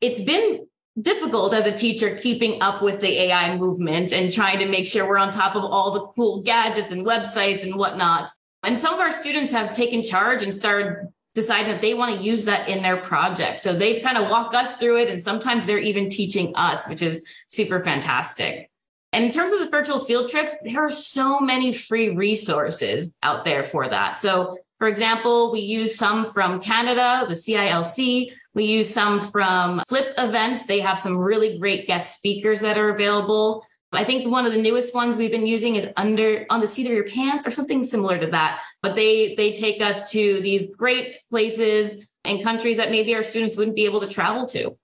It's 0.00 0.22
been 0.22 0.66
difficult 1.00 1.52
as 1.54 1.66
a 1.66 1.72
teacher 1.72 2.16
keeping 2.16 2.60
up 2.62 2.82
with 2.82 3.00
the 3.00 3.20
AI 3.24 3.56
movement 3.56 4.12
and 4.12 4.32
trying 4.32 4.58
to 4.58 4.66
make 4.66 4.86
sure 4.86 5.06
we're 5.06 5.18
on 5.18 5.30
top 5.30 5.54
of 5.54 5.62
all 5.62 5.92
the 5.92 6.06
cool 6.16 6.42
gadgets 6.42 6.90
and 6.90 7.06
websites 7.06 7.62
and 7.62 7.76
whatnot. 7.76 8.30
And 8.62 8.76
some 8.76 8.94
of 8.94 9.00
our 9.00 9.12
students 9.12 9.50
have 9.52 9.72
taken 9.72 10.02
charge 10.02 10.42
and 10.42 10.52
started 10.52 11.08
deciding 11.34 11.70
that 11.70 11.82
they 11.82 11.94
want 11.94 12.16
to 12.16 12.24
use 12.24 12.44
that 12.46 12.68
in 12.68 12.82
their 12.82 12.96
project. 12.96 13.60
So 13.60 13.72
they 13.72 14.00
kind 14.00 14.16
of 14.16 14.28
walk 14.28 14.54
us 14.54 14.76
through 14.76 15.02
it. 15.02 15.10
And 15.10 15.22
sometimes 15.22 15.66
they're 15.66 15.78
even 15.78 16.10
teaching 16.10 16.52
us, 16.56 16.86
which 16.88 17.02
is 17.02 17.24
super 17.46 17.84
fantastic. 17.84 18.70
And 19.12 19.24
in 19.24 19.30
terms 19.30 19.52
of 19.52 19.60
the 19.60 19.70
virtual 19.70 20.00
field 20.00 20.28
trips, 20.28 20.54
there 20.62 20.84
are 20.84 20.90
so 20.90 21.40
many 21.40 21.72
free 21.72 22.10
resources 22.10 23.10
out 23.22 23.44
there 23.44 23.64
for 23.64 23.88
that. 23.88 24.16
So 24.16 24.58
for 24.78 24.86
example, 24.86 25.50
we 25.50 25.60
use 25.60 25.96
some 25.96 26.30
from 26.30 26.60
Canada, 26.60 27.24
the 27.28 27.34
CILC. 27.34 28.32
We 28.54 28.64
use 28.64 28.92
some 28.92 29.28
from 29.30 29.82
Flip 29.88 30.14
events. 30.16 30.66
They 30.66 30.80
have 30.80 31.00
some 31.00 31.18
really 31.18 31.58
great 31.58 31.86
guest 31.86 32.16
speakers 32.16 32.60
that 32.60 32.78
are 32.78 32.90
available. 32.90 33.66
I 33.90 34.04
think 34.04 34.30
one 34.30 34.46
of 34.46 34.52
the 34.52 34.60
newest 34.60 34.94
ones 34.94 35.16
we've 35.16 35.30
been 35.30 35.46
using 35.46 35.74
is 35.74 35.88
under 35.96 36.46
on 36.50 36.60
the 36.60 36.66
seat 36.66 36.86
of 36.86 36.92
your 36.92 37.08
pants 37.08 37.46
or 37.46 37.50
something 37.50 37.82
similar 37.82 38.18
to 38.18 38.26
that. 38.28 38.60
But 38.82 38.94
they 38.94 39.34
they 39.34 39.52
take 39.52 39.82
us 39.82 40.10
to 40.12 40.40
these 40.42 40.76
great 40.76 41.16
places 41.30 42.04
and 42.24 42.42
countries 42.44 42.76
that 42.76 42.90
maybe 42.90 43.14
our 43.14 43.22
students 43.22 43.56
wouldn't 43.56 43.76
be 43.76 43.86
able 43.86 44.00
to 44.00 44.08
travel 44.08 44.46
to. 44.48 44.76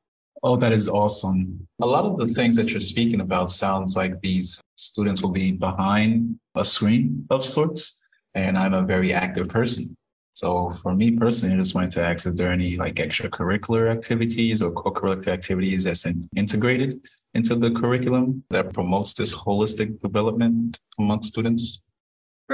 Oh, 0.46 0.56
that 0.58 0.72
is 0.72 0.90
awesome. 0.90 1.66
A 1.80 1.86
lot 1.86 2.04
of 2.04 2.18
the 2.18 2.26
things 2.26 2.54
that 2.56 2.68
you're 2.68 2.78
speaking 2.78 3.22
about 3.22 3.50
sounds 3.50 3.96
like 3.96 4.20
these 4.20 4.60
students 4.76 5.22
will 5.22 5.30
be 5.30 5.52
behind 5.52 6.38
a 6.54 6.62
screen 6.62 7.26
of 7.30 7.46
sorts. 7.46 8.02
And 8.34 8.58
I'm 8.58 8.74
a 8.74 8.82
very 8.82 9.14
active 9.14 9.48
person. 9.48 9.96
So 10.34 10.70
for 10.82 10.94
me 10.94 11.12
personally, 11.12 11.54
I 11.54 11.58
just 11.58 11.74
wanted 11.74 11.92
to 11.92 12.02
ask 12.02 12.26
if 12.26 12.34
there 12.34 12.50
are 12.50 12.52
any 12.52 12.76
like 12.76 12.96
extracurricular 12.96 13.90
activities 13.90 14.60
or 14.60 14.70
co-curricular 14.70 15.28
activities 15.28 15.84
that's 15.84 16.04
in, 16.04 16.28
integrated 16.36 17.00
into 17.32 17.54
the 17.54 17.70
curriculum 17.70 18.44
that 18.50 18.74
promotes 18.74 19.14
this 19.14 19.34
holistic 19.34 19.98
development 20.02 20.78
among 20.98 21.22
students? 21.22 21.80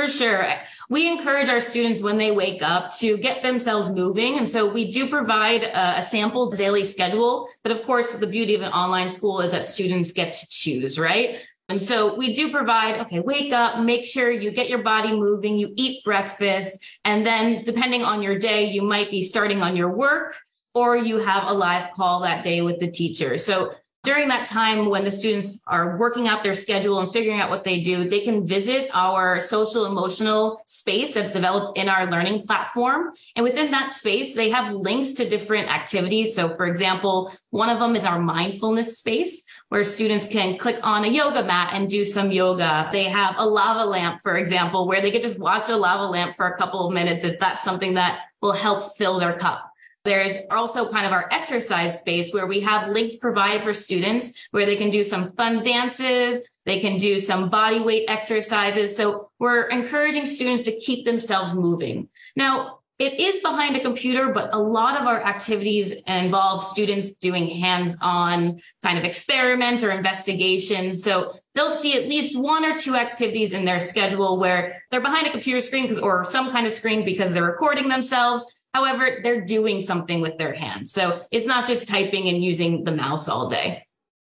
For 0.00 0.08
sure. 0.08 0.54
We 0.88 1.06
encourage 1.06 1.50
our 1.50 1.60
students 1.60 2.02
when 2.02 2.16
they 2.16 2.30
wake 2.30 2.62
up 2.62 2.96
to 3.00 3.18
get 3.18 3.42
themselves 3.42 3.90
moving. 3.90 4.38
And 4.38 4.48
so 4.48 4.66
we 4.66 4.90
do 4.90 5.10
provide 5.10 5.62
a, 5.62 5.98
a, 5.98 6.02
sample 6.02 6.50
daily 6.52 6.86
schedule. 6.86 7.50
But 7.62 7.72
of 7.72 7.82
course, 7.82 8.10
the 8.12 8.26
beauty 8.26 8.54
of 8.54 8.62
an 8.62 8.72
online 8.72 9.10
school 9.10 9.42
is 9.42 9.50
that 9.50 9.66
students 9.66 10.12
get 10.12 10.32
to 10.32 10.46
choose, 10.48 10.98
right? 10.98 11.40
And 11.68 11.82
so 11.82 12.14
we 12.14 12.32
do 12.32 12.50
provide, 12.50 12.98
okay, 13.00 13.20
wake 13.20 13.52
up, 13.52 13.80
make 13.80 14.06
sure 14.06 14.30
you 14.30 14.50
get 14.50 14.70
your 14.70 14.82
body 14.82 15.12
moving, 15.12 15.58
you 15.58 15.74
eat 15.76 16.02
breakfast. 16.02 16.82
And 17.04 17.26
then 17.26 17.62
depending 17.62 18.02
on 18.02 18.22
your 18.22 18.38
day, 18.38 18.70
you 18.70 18.80
might 18.80 19.10
be 19.10 19.20
starting 19.20 19.60
on 19.62 19.76
your 19.76 19.90
work 19.90 20.34
or 20.74 20.96
you 20.96 21.18
have 21.18 21.44
a 21.46 21.52
live 21.52 21.92
call 21.92 22.20
that 22.20 22.42
day 22.42 22.62
with 22.62 22.80
the 22.80 22.90
teacher. 22.90 23.36
So 23.36 23.74
during 24.02 24.28
that 24.28 24.46
time 24.46 24.88
when 24.88 25.04
the 25.04 25.10
students 25.10 25.62
are 25.66 25.98
working 25.98 26.26
out 26.26 26.42
their 26.42 26.54
schedule 26.54 27.00
and 27.00 27.12
figuring 27.12 27.38
out 27.38 27.50
what 27.50 27.64
they 27.64 27.80
do, 27.80 28.08
they 28.08 28.20
can 28.20 28.46
visit 28.46 28.88
our 28.94 29.40
social 29.40 29.84
emotional 29.84 30.62
space 30.64 31.12
that's 31.12 31.34
developed 31.34 31.76
in 31.76 31.88
our 31.88 32.10
learning 32.10 32.42
platform. 32.42 33.10
And 33.36 33.44
within 33.44 33.70
that 33.72 33.90
space, 33.90 34.34
they 34.34 34.48
have 34.50 34.72
links 34.72 35.12
to 35.14 35.28
different 35.28 35.68
activities. 35.68 36.34
So 36.34 36.56
for 36.56 36.66
example, 36.66 37.30
one 37.50 37.68
of 37.68 37.78
them 37.78 37.94
is 37.94 38.04
our 38.04 38.18
mindfulness 38.18 38.98
space 38.98 39.44
where 39.68 39.84
students 39.84 40.26
can 40.26 40.56
click 40.56 40.78
on 40.82 41.04
a 41.04 41.08
yoga 41.08 41.44
mat 41.44 41.70
and 41.74 41.90
do 41.90 42.04
some 42.06 42.32
yoga. 42.32 42.88
They 42.92 43.04
have 43.04 43.34
a 43.36 43.46
lava 43.46 43.84
lamp, 43.84 44.22
for 44.22 44.38
example, 44.38 44.88
where 44.88 45.02
they 45.02 45.10
could 45.10 45.22
just 45.22 45.38
watch 45.38 45.68
a 45.68 45.76
lava 45.76 46.06
lamp 46.06 46.36
for 46.36 46.46
a 46.46 46.56
couple 46.56 46.86
of 46.86 46.94
minutes 46.94 47.22
if 47.22 47.38
that's 47.38 47.62
something 47.62 47.94
that 47.94 48.20
will 48.40 48.52
help 48.52 48.96
fill 48.96 49.20
their 49.20 49.36
cup. 49.36 49.69
There's 50.04 50.34
also 50.50 50.90
kind 50.90 51.06
of 51.06 51.12
our 51.12 51.28
exercise 51.30 51.98
space 51.98 52.32
where 52.32 52.46
we 52.46 52.60
have 52.60 52.88
links 52.90 53.16
provided 53.16 53.62
for 53.62 53.74
students 53.74 54.32
where 54.50 54.64
they 54.64 54.76
can 54.76 54.90
do 54.90 55.04
some 55.04 55.32
fun 55.32 55.62
dances. 55.62 56.40
They 56.64 56.80
can 56.80 56.96
do 56.96 57.20
some 57.20 57.50
body 57.50 57.80
weight 57.80 58.06
exercises. 58.08 58.96
So 58.96 59.30
we're 59.38 59.68
encouraging 59.68 60.24
students 60.24 60.62
to 60.64 60.78
keep 60.78 61.04
themselves 61.04 61.54
moving. 61.54 62.08
Now, 62.34 62.78
it 62.98 63.18
is 63.18 63.40
behind 63.40 63.76
a 63.76 63.80
computer, 63.80 64.30
but 64.30 64.52
a 64.52 64.58
lot 64.58 65.00
of 65.00 65.06
our 65.06 65.22
activities 65.24 65.94
involve 66.06 66.62
students 66.62 67.12
doing 67.12 67.48
hands-on 67.58 68.60
kind 68.82 68.98
of 68.98 69.04
experiments 69.04 69.82
or 69.82 69.90
investigations. 69.90 71.02
So 71.02 71.34
they'll 71.54 71.70
see 71.70 71.94
at 71.94 72.08
least 72.08 72.38
one 72.38 72.62
or 72.62 72.74
two 72.74 72.96
activities 72.96 73.54
in 73.54 73.64
their 73.64 73.80
schedule 73.80 74.38
where 74.38 74.82
they're 74.90 75.00
behind 75.00 75.26
a 75.26 75.30
computer 75.30 75.62
screen 75.62 75.98
or 75.98 76.26
some 76.26 76.50
kind 76.50 76.66
of 76.66 76.72
screen 76.72 77.04
because 77.04 77.32
they're 77.32 77.42
recording 77.42 77.88
themselves 77.88 78.44
However, 78.74 79.18
they're 79.22 79.40
doing 79.40 79.80
something 79.80 80.20
with 80.20 80.38
their 80.38 80.54
hands. 80.54 80.92
So 80.92 81.22
it's 81.30 81.46
not 81.46 81.66
just 81.66 81.88
typing 81.88 82.28
and 82.28 82.42
using 82.42 82.84
the 82.84 82.92
mouse 82.92 83.28
all 83.28 83.48
day. 83.48 83.86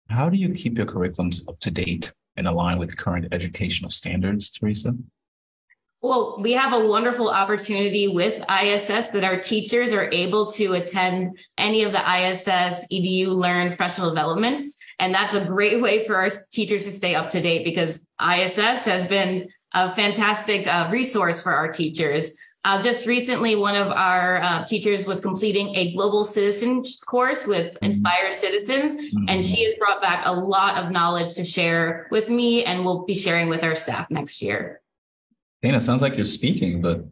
How 0.09 0.29
do 0.29 0.37
you 0.37 0.55
keep 0.55 0.77
your 0.77 0.87
curriculums 0.87 1.47
up 1.49 1.61
to 1.61 1.71
date 1.71 2.13
and 2.37 2.49
align 2.49 2.79
with 2.79 2.97
current 2.97 3.29
educational 3.33 3.91
standards, 3.91 4.51
Theresa? 4.51 4.95
Well, 6.03 6.39
we 6.41 6.53
have 6.53 6.73
a 6.73 6.87
wonderful 6.87 7.29
opportunity 7.29 8.09
with 8.09 8.43
ISS 8.49 9.11
that 9.11 9.23
our 9.23 9.39
teachers 9.39 9.93
are 9.93 10.11
able 10.11 10.47
to 10.53 10.73
attend 10.73 11.39
any 11.59 11.83
of 11.83 11.93
the 11.93 12.01
ISS 12.01 12.87
EDU 12.91 13.29
Learn 13.29 13.69
professional 13.69 14.09
developments. 14.09 14.79
And 14.99 15.15
that's 15.15 15.35
a 15.35 15.45
great 15.45 15.83
way 15.83 16.07
for 16.07 16.17
our 16.17 16.31
teachers 16.53 16.87
to 16.87 16.93
stay 16.93 17.15
up 17.15 17.29
to 17.31 17.43
date 17.43 17.65
because 17.65 18.07
ISS 18.19 18.87
has 18.87 19.07
been 19.07 19.51
a 19.75 19.95
fantastic 19.95 20.67
uh, 20.67 20.89
resource 20.91 21.43
for 21.43 21.53
our 21.53 21.71
teachers. 21.71 22.33
Uh, 22.63 22.81
just 22.81 23.07
recently, 23.07 23.57
one 23.57 23.75
of 23.75 23.89
our 23.89 24.43
uh, 24.43 24.65
teachers 24.67 25.07
was 25.07 25.19
completing 25.21 25.75
a 25.77 25.95
global 25.95 26.27
citizen 26.27 26.85
course 27.07 27.47
with 27.47 27.73
mm-hmm. 27.75 27.87
Inspire 27.87 28.33
Citizens, 28.33 28.97
mm-hmm. 28.97 29.25
and 29.29 29.45
she 29.45 29.65
has 29.65 29.75
brought 29.77 30.03
back 30.03 30.23
a 30.27 30.33
lot 30.33 30.77
of 30.77 30.91
knowledge 30.91 31.35
to 31.35 31.45
share 31.45 32.07
with 32.11 32.29
me, 32.29 32.65
and 32.65 32.85
we'll 32.85 33.05
be 33.07 33.15
sharing 33.15 33.49
with 33.49 33.65
our 33.65 33.75
staff 33.75 34.11
next 34.11 34.43
year. 34.43 34.83
Dana, 35.63 35.81
sounds 35.81 36.03
like 36.03 36.17
you're 36.17 36.25
speaking, 36.27 36.83
but 36.83 37.07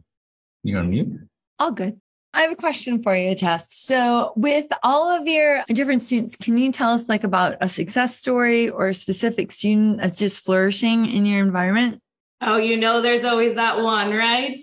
you're 0.63 0.79
on 0.79 0.91
mute. 0.91 1.19
All 1.57 1.71
good. 1.71 1.99
I 2.35 2.41
have 2.41 2.51
a 2.51 2.55
question 2.55 3.01
for 3.01 3.15
you, 3.15 3.33
Tess. 3.33 3.73
So, 3.73 4.33
with 4.35 4.67
all 4.83 5.09
of 5.09 5.25
your 5.25 5.63
different 5.69 6.03
students, 6.03 6.35
can 6.35 6.59
you 6.59 6.71
tell 6.71 6.91
us 6.91 7.09
like 7.09 7.23
about 7.23 7.57
a 7.59 7.67
success 7.67 8.15
story 8.15 8.69
or 8.69 8.89
a 8.89 8.93
specific 8.93 9.51
student 9.51 9.97
that's 9.97 10.19
just 10.19 10.45
flourishing 10.45 11.11
in 11.11 11.25
your 11.25 11.43
environment? 11.43 12.01
Oh, 12.41 12.57
you 12.57 12.77
know, 12.77 13.01
there's 13.01 13.23
always 13.23 13.55
that 13.55 13.79
one, 13.81 14.11
right? 14.11 14.55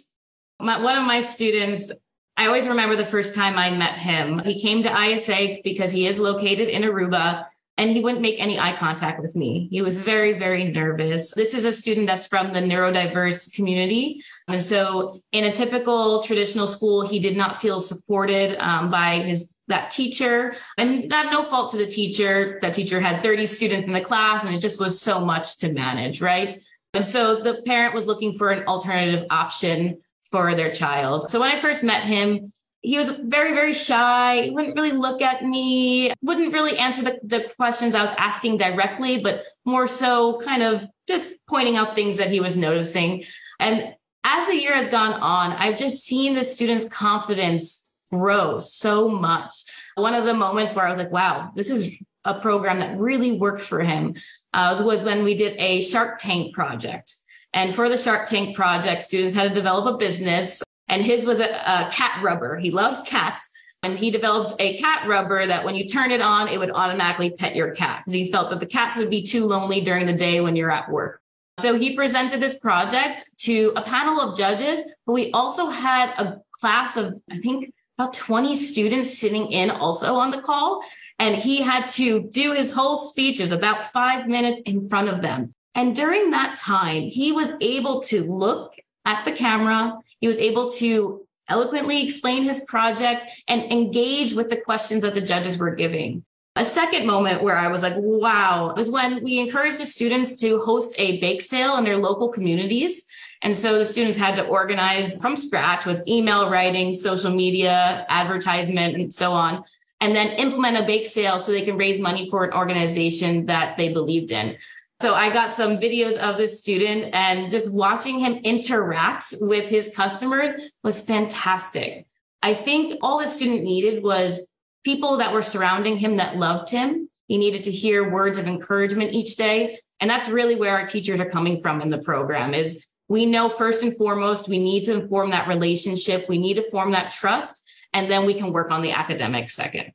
My, 0.60 0.80
one 0.80 0.96
of 0.96 1.06
my 1.06 1.20
students, 1.20 1.92
I 2.36 2.46
always 2.46 2.68
remember 2.68 2.96
the 2.96 3.04
first 3.04 3.34
time 3.34 3.56
I 3.56 3.70
met 3.70 3.96
him. 3.96 4.40
He 4.40 4.60
came 4.60 4.82
to 4.82 5.02
ISA 5.02 5.58
because 5.64 5.92
he 5.92 6.06
is 6.06 6.18
located 6.18 6.68
in 6.68 6.82
Aruba 6.82 7.46
and 7.78 7.90
he 7.90 8.00
wouldn't 8.00 8.22
make 8.22 8.40
any 8.40 8.58
eye 8.58 8.74
contact 8.76 9.20
with 9.20 9.36
me. 9.36 9.68
He 9.70 9.82
was 9.82 10.00
very, 10.00 10.38
very 10.38 10.64
nervous. 10.64 11.32
This 11.34 11.52
is 11.52 11.66
a 11.66 11.72
student 11.72 12.06
that's 12.06 12.26
from 12.26 12.52
the 12.52 12.60
neurodiverse 12.60 13.54
community. 13.54 14.22
And 14.48 14.62
so 14.62 15.20
in 15.32 15.44
a 15.44 15.52
typical 15.52 16.22
traditional 16.22 16.66
school, 16.66 17.06
he 17.06 17.18
did 17.18 17.36
not 17.36 17.60
feel 17.60 17.80
supported 17.80 18.56
um, 18.58 18.90
by 18.90 19.20
his 19.20 19.54
that 19.68 19.90
teacher 19.90 20.54
and 20.78 21.08
not 21.08 21.32
no 21.32 21.42
fault 21.42 21.72
to 21.72 21.76
the 21.76 21.86
teacher. 21.86 22.58
That 22.62 22.72
teacher 22.72 23.00
had 23.00 23.22
30 23.22 23.46
students 23.46 23.86
in 23.86 23.92
the 23.92 24.00
class 24.00 24.44
and 24.44 24.54
it 24.54 24.60
just 24.60 24.80
was 24.80 25.00
so 25.00 25.20
much 25.20 25.58
to 25.58 25.72
manage, 25.72 26.20
right? 26.22 26.56
And 26.94 27.06
so 27.06 27.42
the 27.42 27.62
parent 27.66 27.94
was 27.94 28.06
looking 28.06 28.32
for 28.32 28.50
an 28.50 28.66
alternative 28.66 29.26
option 29.28 29.98
for 30.36 30.54
their 30.54 30.70
child. 30.70 31.30
So 31.30 31.40
when 31.40 31.50
I 31.50 31.58
first 31.58 31.82
met 31.82 32.04
him, 32.04 32.52
he 32.82 32.98
was 32.98 33.08
very, 33.08 33.54
very 33.54 33.72
shy. 33.72 34.42
He 34.42 34.50
wouldn't 34.50 34.76
really 34.76 34.92
look 34.92 35.22
at 35.22 35.42
me, 35.42 36.12
wouldn't 36.20 36.52
really 36.52 36.76
answer 36.76 37.00
the, 37.02 37.18
the 37.24 37.50
questions 37.56 37.94
I 37.94 38.02
was 38.02 38.10
asking 38.18 38.58
directly, 38.58 39.18
but 39.18 39.44
more 39.64 39.86
so 39.86 40.38
kind 40.40 40.62
of 40.62 40.86
just 41.08 41.30
pointing 41.48 41.78
out 41.78 41.94
things 41.94 42.18
that 42.18 42.30
he 42.30 42.40
was 42.40 42.54
noticing. 42.54 43.24
And 43.58 43.94
as 44.24 44.46
the 44.46 44.60
year 44.60 44.74
has 44.74 44.88
gone 44.88 45.14
on, 45.14 45.52
I've 45.52 45.78
just 45.78 46.04
seen 46.04 46.34
the 46.34 46.44
student's 46.44 46.86
confidence 46.86 47.88
grow 48.12 48.58
so 48.58 49.08
much. 49.08 49.54
One 49.94 50.12
of 50.12 50.26
the 50.26 50.34
moments 50.34 50.74
where 50.74 50.84
I 50.84 50.90
was 50.90 50.98
like, 50.98 51.10
wow, 51.10 51.50
this 51.56 51.70
is 51.70 51.96
a 52.26 52.38
program 52.40 52.80
that 52.80 52.98
really 52.98 53.32
works 53.32 53.64
for 53.64 53.80
him 53.80 54.16
uh, 54.52 54.80
was 54.84 55.02
when 55.02 55.24
we 55.24 55.34
did 55.34 55.56
a 55.58 55.80
Shark 55.80 56.18
Tank 56.18 56.54
project. 56.54 57.14
And 57.52 57.74
for 57.74 57.88
the 57.88 57.96
Shark 57.96 58.26
Tank 58.28 58.54
project, 58.54 59.02
students 59.02 59.34
had 59.34 59.48
to 59.48 59.54
develop 59.54 59.94
a 59.94 59.96
business 59.96 60.62
and 60.88 61.02
his 61.02 61.24
was 61.24 61.40
a, 61.40 61.44
a 61.44 61.90
cat 61.92 62.22
rubber. 62.22 62.58
He 62.58 62.70
loves 62.70 63.02
cats. 63.02 63.50
And 63.82 63.96
he 63.96 64.10
developed 64.10 64.54
a 64.58 64.78
cat 64.78 65.06
rubber 65.06 65.46
that 65.46 65.64
when 65.64 65.76
you 65.76 65.86
turn 65.86 66.10
it 66.10 66.20
on, 66.20 66.48
it 66.48 66.58
would 66.58 66.72
automatically 66.72 67.30
pet 67.30 67.54
your 67.54 67.72
cat 67.72 68.02
because 68.04 68.14
he 68.14 68.32
felt 68.32 68.50
that 68.50 68.58
the 68.58 68.66
cats 68.66 68.96
would 68.96 69.10
be 69.10 69.22
too 69.22 69.46
lonely 69.46 69.80
during 69.80 70.06
the 70.06 70.12
day 70.12 70.40
when 70.40 70.56
you're 70.56 70.70
at 70.70 70.90
work. 70.90 71.20
So 71.60 71.78
he 71.78 71.94
presented 71.94 72.40
this 72.40 72.58
project 72.58 73.24
to 73.42 73.72
a 73.76 73.82
panel 73.82 74.20
of 74.20 74.36
judges, 74.36 74.80
but 75.06 75.12
we 75.12 75.30
also 75.32 75.68
had 75.68 76.10
a 76.18 76.40
class 76.52 76.96
of, 76.96 77.14
I 77.30 77.38
think, 77.38 77.72
about 77.98 78.12
20 78.12 78.54
students 78.56 79.18
sitting 79.18 79.52
in 79.52 79.70
also 79.70 80.16
on 80.16 80.30
the 80.30 80.40
call. 80.40 80.82
And 81.18 81.36
he 81.36 81.62
had 81.62 81.86
to 81.92 82.28
do 82.28 82.52
his 82.52 82.72
whole 82.72 82.96
speech. 82.96 83.38
It 83.38 83.44
was 83.44 83.52
about 83.52 83.84
five 83.92 84.26
minutes 84.26 84.60
in 84.66 84.88
front 84.88 85.08
of 85.08 85.22
them. 85.22 85.54
And 85.76 85.94
during 85.94 86.30
that 86.30 86.56
time, 86.56 87.02
he 87.02 87.30
was 87.32 87.52
able 87.60 88.00
to 88.04 88.24
look 88.24 88.74
at 89.04 89.24
the 89.26 89.32
camera. 89.32 89.98
He 90.20 90.26
was 90.26 90.38
able 90.38 90.70
to 90.72 91.26
eloquently 91.48 92.02
explain 92.02 92.44
his 92.44 92.60
project 92.60 93.24
and 93.46 93.70
engage 93.70 94.32
with 94.32 94.48
the 94.48 94.56
questions 94.56 95.02
that 95.02 95.14
the 95.14 95.20
judges 95.20 95.58
were 95.58 95.74
giving. 95.74 96.24
A 96.56 96.64
second 96.64 97.06
moment 97.06 97.42
where 97.42 97.58
I 97.58 97.68
was 97.68 97.82
like, 97.82 97.94
wow, 97.96 98.72
was 98.74 98.88
when 98.88 99.22
we 99.22 99.38
encouraged 99.38 99.78
the 99.78 99.84
students 99.84 100.34
to 100.36 100.60
host 100.60 100.94
a 100.96 101.20
bake 101.20 101.42
sale 101.42 101.76
in 101.76 101.84
their 101.84 101.98
local 101.98 102.30
communities. 102.30 103.04
And 103.42 103.54
so 103.54 103.78
the 103.78 103.84
students 103.84 104.16
had 104.16 104.34
to 104.36 104.46
organize 104.46 105.14
from 105.16 105.36
scratch 105.36 105.84
with 105.84 106.08
email 106.08 106.48
writing, 106.48 106.94
social 106.94 107.30
media, 107.30 108.06
advertisement, 108.08 108.96
and 108.96 109.12
so 109.12 109.32
on, 109.32 109.62
and 110.00 110.16
then 110.16 110.28
implement 110.28 110.78
a 110.78 110.86
bake 110.86 111.04
sale 111.04 111.38
so 111.38 111.52
they 111.52 111.66
can 111.66 111.76
raise 111.76 112.00
money 112.00 112.30
for 112.30 112.44
an 112.44 112.54
organization 112.54 113.44
that 113.46 113.76
they 113.76 113.90
believed 113.92 114.32
in. 114.32 114.56
So 115.00 115.14
I 115.14 115.30
got 115.30 115.52
some 115.52 115.76
videos 115.76 116.16
of 116.16 116.38
this 116.38 116.58
student 116.58 117.14
and 117.14 117.50
just 117.50 117.72
watching 117.72 118.18
him 118.18 118.34
interact 118.44 119.34
with 119.40 119.68
his 119.68 119.92
customers 119.94 120.52
was 120.82 121.02
fantastic. 121.02 122.06
I 122.42 122.54
think 122.54 122.98
all 123.02 123.18
the 123.18 123.28
student 123.28 123.62
needed 123.62 124.02
was 124.02 124.46
people 124.84 125.18
that 125.18 125.34
were 125.34 125.42
surrounding 125.42 125.98
him 125.98 126.16
that 126.16 126.36
loved 126.36 126.70
him. 126.70 127.10
He 127.28 127.36
needed 127.36 127.64
to 127.64 127.72
hear 127.72 128.10
words 128.10 128.38
of 128.38 128.46
encouragement 128.46 129.12
each 129.12 129.36
day. 129.36 129.80
And 130.00 130.08
that's 130.08 130.28
really 130.28 130.54
where 130.54 130.78
our 130.78 130.86
teachers 130.86 131.20
are 131.20 131.28
coming 131.28 131.60
from 131.60 131.82
in 131.82 131.90
the 131.90 131.98
program 131.98 132.54
is 132.54 132.84
we 133.08 133.26
know 133.26 133.48
first 133.48 133.82
and 133.82 133.96
foremost, 133.96 134.48
we 134.48 134.58
need 134.58 134.84
to 134.84 135.06
form 135.08 135.30
that 135.30 135.48
relationship. 135.48 136.26
We 136.28 136.38
need 136.38 136.54
to 136.54 136.70
form 136.70 136.92
that 136.92 137.10
trust 137.10 137.68
and 137.92 138.10
then 138.10 138.26
we 138.26 138.34
can 138.34 138.52
work 138.52 138.70
on 138.70 138.82
the 138.82 138.92
academic 138.92 139.50
second. 139.50 139.92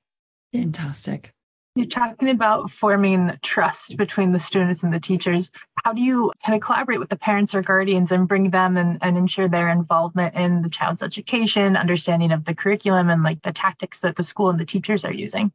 Fantastic. 0.54 1.34
You're 1.76 1.86
talking 1.86 2.30
about 2.30 2.70
forming 2.70 3.32
trust 3.42 3.96
between 3.96 4.34
the 4.34 4.40
students 4.40 4.84
and 4.84 4.94
the 4.94 5.00
teachers. 5.00 5.52
How 5.86 5.94
do 5.94 6.02
you 6.02 6.34
kind 6.46 6.54
of 6.54 6.62
collaborate 6.62 7.00
with 7.00 7.08
the 7.08 7.16
parents 7.16 7.56
or 7.56 7.62
guardians 7.62 8.12
and 8.12 8.28
bring 8.28 8.50
them 8.50 8.76
and, 8.76 8.98
and 9.02 9.18
ensure 9.18 9.48
their 9.48 9.70
involvement 9.70 10.36
in 10.36 10.64
the 10.64 10.70
child's 10.70 11.02
education, 11.02 11.78
understanding 11.78 12.34
of 12.34 12.44
the 12.44 12.54
curriculum, 12.54 13.10
and 13.10 13.24
like 13.24 13.42
the 13.44 13.54
tactics 13.54 14.02
that 14.02 14.18
the 14.18 14.24
school 14.24 14.50
and 14.50 14.60
the 14.60 14.66
teachers 14.66 15.06
are 15.06 15.14
using? 15.14 15.54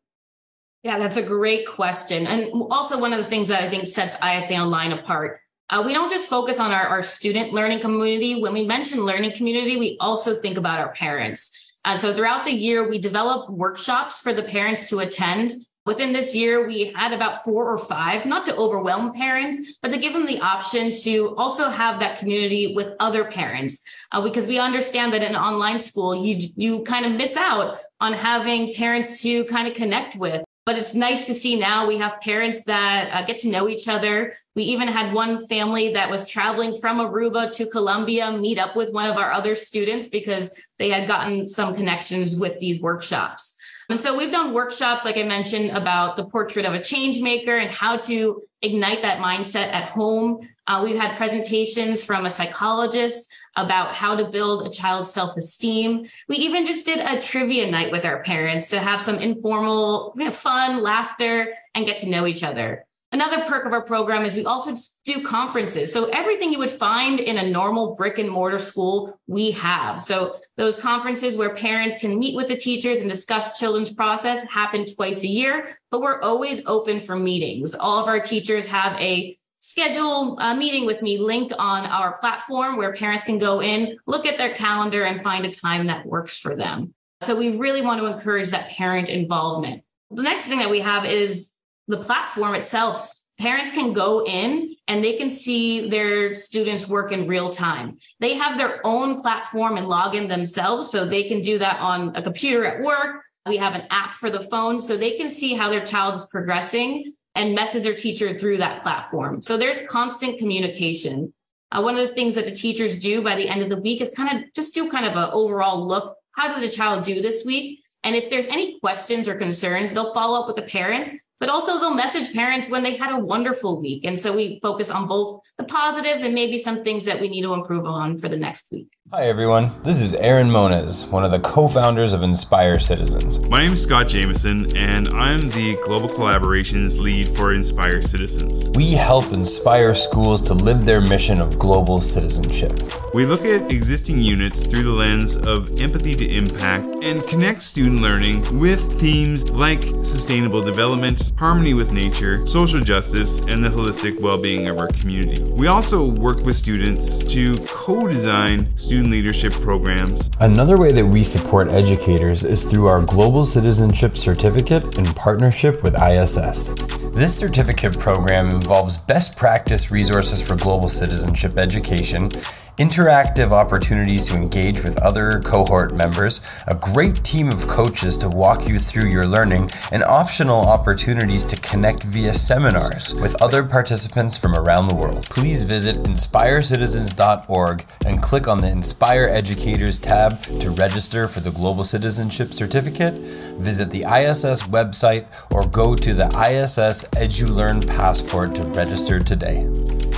Yeah, 0.82 0.98
that's 0.98 1.18
a 1.18 1.22
great 1.22 1.68
question. 1.68 2.26
And 2.26 2.50
also, 2.70 2.98
one 2.98 3.12
of 3.12 3.22
the 3.22 3.28
things 3.28 3.48
that 3.48 3.62
I 3.62 3.68
think 3.68 3.86
sets 3.86 4.16
ISA 4.16 4.56
Online 4.56 4.92
apart 4.92 5.40
uh, 5.68 5.82
we 5.84 5.92
don't 5.92 6.10
just 6.10 6.28
focus 6.28 6.60
on 6.60 6.70
our, 6.70 6.86
our 6.86 7.02
student 7.02 7.52
learning 7.52 7.80
community. 7.80 8.40
When 8.40 8.52
we 8.52 8.64
mention 8.64 9.00
learning 9.00 9.32
community, 9.32 9.76
we 9.76 9.96
also 10.00 10.40
think 10.40 10.56
about 10.56 10.78
our 10.78 10.92
parents. 10.92 11.50
Uh, 11.84 11.96
so 11.96 12.14
throughout 12.14 12.44
the 12.44 12.52
year, 12.52 12.88
we 12.88 12.98
develop 12.98 13.50
workshops 13.50 14.20
for 14.20 14.32
the 14.32 14.44
parents 14.44 14.88
to 14.90 15.00
attend 15.00 15.54
Within 15.86 16.12
this 16.12 16.34
year, 16.34 16.66
we 16.66 16.92
had 16.96 17.12
about 17.12 17.44
four 17.44 17.70
or 17.72 17.78
five, 17.78 18.26
not 18.26 18.44
to 18.46 18.56
overwhelm 18.56 19.12
parents, 19.12 19.74
but 19.80 19.92
to 19.92 19.98
give 19.98 20.12
them 20.12 20.26
the 20.26 20.40
option 20.40 20.90
to 21.02 21.34
also 21.36 21.70
have 21.70 22.00
that 22.00 22.18
community 22.18 22.74
with 22.74 22.94
other 22.98 23.24
parents. 23.24 23.82
Uh, 24.10 24.20
because 24.20 24.48
we 24.48 24.58
understand 24.58 25.12
that 25.12 25.22
in 25.22 25.36
online 25.36 25.78
school, 25.78 26.26
you, 26.26 26.50
you 26.56 26.82
kind 26.82 27.06
of 27.06 27.12
miss 27.12 27.36
out 27.36 27.78
on 28.00 28.12
having 28.12 28.74
parents 28.74 29.22
to 29.22 29.44
kind 29.44 29.68
of 29.68 29.74
connect 29.74 30.16
with. 30.16 30.42
But 30.64 30.76
it's 30.76 30.94
nice 30.94 31.26
to 31.28 31.34
see 31.34 31.54
now 31.56 31.86
we 31.86 31.98
have 31.98 32.20
parents 32.20 32.64
that 32.64 33.10
uh, 33.12 33.24
get 33.24 33.38
to 33.38 33.48
know 33.48 33.68
each 33.68 33.86
other. 33.86 34.34
We 34.56 34.64
even 34.64 34.88
had 34.88 35.12
one 35.12 35.46
family 35.46 35.92
that 35.92 36.10
was 36.10 36.26
traveling 36.26 36.76
from 36.80 36.98
Aruba 36.98 37.52
to 37.52 37.66
Colombia 37.66 38.32
meet 38.32 38.58
up 38.58 38.74
with 38.74 38.90
one 38.90 39.08
of 39.08 39.16
our 39.16 39.30
other 39.30 39.54
students 39.54 40.08
because 40.08 40.60
they 40.80 40.90
had 40.90 41.06
gotten 41.06 41.46
some 41.46 41.76
connections 41.76 42.34
with 42.34 42.58
these 42.58 42.80
workshops. 42.80 43.55
And 43.88 44.00
so 44.00 44.16
we've 44.16 44.32
done 44.32 44.52
workshops, 44.52 45.04
like 45.04 45.16
I 45.16 45.22
mentioned, 45.22 45.70
about 45.70 46.16
the 46.16 46.24
portrait 46.24 46.64
of 46.64 46.74
a 46.74 46.82
change 46.82 47.20
maker 47.20 47.56
and 47.56 47.70
how 47.70 47.96
to 47.98 48.42
ignite 48.62 49.02
that 49.02 49.18
mindset 49.18 49.72
at 49.72 49.90
home. 49.90 50.40
Uh, 50.66 50.82
we've 50.84 50.96
had 50.96 51.16
presentations 51.16 52.02
from 52.02 52.26
a 52.26 52.30
psychologist 52.30 53.28
about 53.54 53.94
how 53.94 54.16
to 54.16 54.24
build 54.24 54.66
a 54.66 54.70
child's 54.70 55.10
self-esteem. 55.12 56.08
We 56.28 56.36
even 56.36 56.66
just 56.66 56.84
did 56.84 56.98
a 56.98 57.22
trivia 57.22 57.70
night 57.70 57.92
with 57.92 58.04
our 58.04 58.22
parents 58.22 58.68
to 58.68 58.80
have 58.80 59.00
some 59.00 59.18
informal, 59.18 60.14
you 60.16 60.24
know, 60.24 60.32
fun, 60.32 60.82
laughter, 60.82 61.54
and 61.74 61.86
get 61.86 61.98
to 61.98 62.08
know 62.08 62.26
each 62.26 62.42
other. 62.42 62.85
Another 63.12 63.44
perk 63.44 63.64
of 63.64 63.72
our 63.72 63.82
program 63.82 64.24
is 64.24 64.34
we 64.34 64.44
also 64.44 64.74
do 65.04 65.22
conferences. 65.22 65.92
So 65.92 66.06
everything 66.06 66.52
you 66.52 66.58
would 66.58 66.70
find 66.70 67.20
in 67.20 67.38
a 67.38 67.48
normal 67.48 67.94
brick 67.94 68.18
and 68.18 68.28
mortar 68.28 68.58
school, 68.58 69.20
we 69.28 69.52
have. 69.52 70.02
So 70.02 70.36
those 70.56 70.76
conferences 70.76 71.36
where 71.36 71.54
parents 71.54 71.98
can 71.98 72.18
meet 72.18 72.34
with 72.34 72.48
the 72.48 72.56
teachers 72.56 73.00
and 73.00 73.08
discuss 73.08 73.58
children's 73.58 73.92
process 73.92 74.42
happen 74.48 74.86
twice 74.86 75.22
a 75.22 75.28
year, 75.28 75.76
but 75.90 76.00
we're 76.00 76.20
always 76.20 76.66
open 76.66 77.00
for 77.00 77.16
meetings. 77.16 77.74
All 77.74 78.00
of 78.00 78.08
our 78.08 78.18
teachers 78.18 78.66
have 78.66 79.00
a 79.00 79.38
schedule 79.60 80.38
a 80.38 80.54
meeting 80.54 80.84
with 80.84 81.00
me 81.02 81.18
link 81.18 81.52
on 81.58 81.86
our 81.86 82.18
platform 82.18 82.76
where 82.76 82.92
parents 82.92 83.24
can 83.24 83.38
go 83.38 83.62
in, 83.62 83.96
look 84.06 84.26
at 84.26 84.36
their 84.36 84.54
calendar 84.54 85.04
and 85.04 85.22
find 85.22 85.46
a 85.46 85.50
time 85.50 85.86
that 85.86 86.06
works 86.06 86.36
for 86.38 86.54
them. 86.54 86.92
So 87.22 87.34
we 87.34 87.56
really 87.56 87.82
want 87.82 88.00
to 88.00 88.06
encourage 88.06 88.50
that 88.50 88.68
parent 88.70 89.08
involvement. 89.08 89.82
The 90.10 90.22
next 90.22 90.46
thing 90.46 90.58
that 90.58 90.70
we 90.70 90.80
have 90.80 91.04
is 91.04 91.55
the 91.88 91.98
platform 91.98 92.54
itself. 92.54 93.10
Parents 93.38 93.70
can 93.70 93.92
go 93.92 94.24
in 94.24 94.74
and 94.88 95.04
they 95.04 95.14
can 95.14 95.28
see 95.28 95.88
their 95.90 96.34
students 96.34 96.88
work 96.88 97.12
in 97.12 97.28
real 97.28 97.50
time. 97.50 97.96
They 98.18 98.34
have 98.34 98.56
their 98.56 98.80
own 98.84 99.20
platform 99.20 99.76
and 99.76 99.86
log 99.86 100.14
in 100.14 100.26
themselves. 100.26 100.90
So 100.90 101.04
they 101.04 101.24
can 101.24 101.42
do 101.42 101.58
that 101.58 101.78
on 101.80 102.16
a 102.16 102.22
computer 102.22 102.64
at 102.64 102.82
work. 102.82 103.22
We 103.46 103.58
have 103.58 103.74
an 103.74 103.86
app 103.90 104.14
for 104.14 104.30
the 104.30 104.40
phone 104.40 104.80
so 104.80 104.96
they 104.96 105.16
can 105.18 105.28
see 105.28 105.54
how 105.54 105.68
their 105.68 105.84
child 105.84 106.14
is 106.14 106.24
progressing 106.24 107.12
and 107.34 107.54
message 107.54 107.82
their 107.82 107.94
teacher 107.94 108.36
through 108.36 108.56
that 108.56 108.82
platform. 108.82 109.42
So 109.42 109.56
there's 109.56 109.82
constant 109.82 110.38
communication. 110.38 111.34
Uh, 111.70 111.82
one 111.82 111.98
of 111.98 112.08
the 112.08 112.14
things 112.14 112.34
that 112.36 112.46
the 112.46 112.52
teachers 112.52 112.98
do 112.98 113.22
by 113.22 113.36
the 113.36 113.48
end 113.48 113.62
of 113.62 113.68
the 113.68 113.76
week 113.76 114.00
is 114.00 114.10
kind 114.16 114.36
of 114.36 114.52
just 114.54 114.74
do 114.74 114.90
kind 114.90 115.04
of 115.04 115.12
an 115.12 115.30
overall 115.32 115.86
look. 115.86 116.16
How 116.32 116.52
did 116.52 116.62
the 116.62 116.74
child 116.74 117.04
do 117.04 117.20
this 117.20 117.44
week? 117.44 117.80
And 118.02 118.16
if 118.16 118.30
there's 118.30 118.46
any 118.46 118.80
questions 118.80 119.28
or 119.28 119.34
concerns, 119.34 119.92
they'll 119.92 120.14
follow 120.14 120.40
up 120.40 120.46
with 120.46 120.56
the 120.56 120.62
parents 120.62 121.10
but 121.38 121.48
also 121.48 121.78
they'll 121.78 121.94
message 121.94 122.32
parents 122.32 122.68
when 122.68 122.82
they 122.82 122.96
had 122.96 123.12
a 123.14 123.18
wonderful 123.18 123.80
week. 123.80 124.04
And 124.04 124.18
so 124.18 124.34
we 124.34 124.58
focus 124.62 124.90
on 124.90 125.06
both 125.06 125.42
the 125.58 125.64
positives 125.64 126.22
and 126.22 126.34
maybe 126.34 126.58
some 126.58 126.82
things 126.82 127.04
that 127.04 127.20
we 127.20 127.28
need 127.28 127.42
to 127.42 127.52
improve 127.52 127.84
on 127.86 128.16
for 128.16 128.28
the 128.28 128.36
next 128.36 128.72
week. 128.72 128.88
Hi, 129.12 129.28
everyone. 129.28 129.70
This 129.84 130.00
is 130.00 130.14
Aaron 130.14 130.50
Moniz, 130.50 131.06
one 131.06 131.24
of 131.24 131.30
the 131.30 131.38
co 131.38 131.68
founders 131.68 132.12
of 132.12 132.24
Inspire 132.24 132.80
Citizens. 132.80 133.38
My 133.48 133.62
name 133.62 133.74
is 133.74 133.82
Scott 133.84 134.08
Jameson, 134.08 134.76
and 134.76 135.08
I'm 135.10 135.48
the 135.50 135.76
Global 135.84 136.08
Collaborations 136.08 136.98
Lead 136.98 137.28
for 137.36 137.54
Inspire 137.54 138.02
Citizens. 138.02 138.68
We 138.70 138.94
help 138.94 139.32
inspire 139.32 139.94
schools 139.94 140.42
to 140.42 140.54
live 140.54 140.84
their 140.84 141.00
mission 141.00 141.40
of 141.40 141.56
global 141.56 142.00
citizenship. 142.00 142.72
We 143.14 143.26
look 143.26 143.44
at 143.44 143.70
existing 143.70 144.20
units 144.20 144.64
through 144.64 144.82
the 144.82 144.90
lens 144.90 145.36
of 145.36 145.80
empathy 145.80 146.16
to 146.16 146.28
impact 146.28 146.86
and 147.04 147.24
connect 147.28 147.62
student 147.62 148.00
learning 148.02 148.58
with 148.58 148.98
themes 148.98 149.48
like 149.50 149.84
sustainable 150.02 150.62
development, 150.62 151.25
harmony 151.38 151.74
with 151.74 151.92
nature, 151.92 152.44
social 152.44 152.80
justice, 152.80 153.40
and 153.40 153.64
the 153.64 153.68
holistic 153.68 154.20
well 154.20 154.36
being 154.38 154.68
of 154.68 154.78
our 154.78 154.88
community. 154.88 155.42
We 155.42 155.68
also 155.68 156.04
work 156.04 156.40
with 156.40 156.56
students 156.56 157.24
to 157.32 157.56
co 157.66 158.08
design 158.08 158.76
student 158.76 158.96
student 158.96 159.12
leadership 159.12 159.52
programs. 159.52 160.30
Another 160.40 160.78
way 160.78 160.90
that 160.90 161.04
we 161.04 161.22
support 161.22 161.68
educators 161.68 162.42
is 162.42 162.64
through 162.64 162.86
our 162.86 163.02
Global 163.02 163.44
Citizenship 163.44 164.16
Certificate 164.16 164.96
in 164.96 165.04
partnership 165.14 165.82
with 165.82 165.94
ISS. 165.94 166.70
This 167.12 167.36
certificate 167.36 167.98
program 167.98 168.48
involves 168.48 168.96
best 168.96 169.36
practice 169.36 169.90
resources 169.90 170.40
for 170.40 170.56
global 170.56 170.88
citizenship 170.88 171.58
education 171.58 172.30
interactive 172.78 173.52
opportunities 173.52 174.24
to 174.28 174.36
engage 174.36 174.84
with 174.84 174.98
other 174.98 175.40
cohort 175.40 175.94
members, 175.94 176.42
a 176.66 176.74
great 176.74 177.24
team 177.24 177.48
of 177.48 177.66
coaches 177.66 178.16
to 178.18 178.28
walk 178.28 178.68
you 178.68 178.78
through 178.78 179.08
your 179.08 179.26
learning, 179.26 179.70
and 179.92 180.02
optional 180.04 180.60
opportunities 180.60 181.44
to 181.44 181.56
connect 181.60 182.02
via 182.02 182.34
seminars 182.34 183.14
with 183.14 183.40
other 183.42 183.64
participants 183.64 184.36
from 184.36 184.54
around 184.54 184.88
the 184.88 184.94
world. 184.94 185.24
Please 185.26 185.62
visit 185.62 185.96
inspirecitizens.org 186.02 187.86
and 188.04 188.22
click 188.22 188.46
on 188.46 188.60
the 188.60 188.70
Inspire 188.70 189.28
Educators 189.30 189.98
tab 189.98 190.42
to 190.60 190.70
register 190.70 191.26
for 191.28 191.40
the 191.40 191.50
Global 191.50 191.84
Citizenship 191.84 192.52
Certificate. 192.52 193.14
Visit 193.58 193.90
the 193.90 194.02
ISS 194.02 194.62
website 194.64 195.24
or 195.50 195.66
go 195.66 195.96
to 195.96 196.12
the 196.12 196.26
ISS 196.26 197.08
EduLearn 197.14 197.86
Passport 197.86 198.54
to 198.54 198.64
register 198.64 199.18
today. 199.18 199.66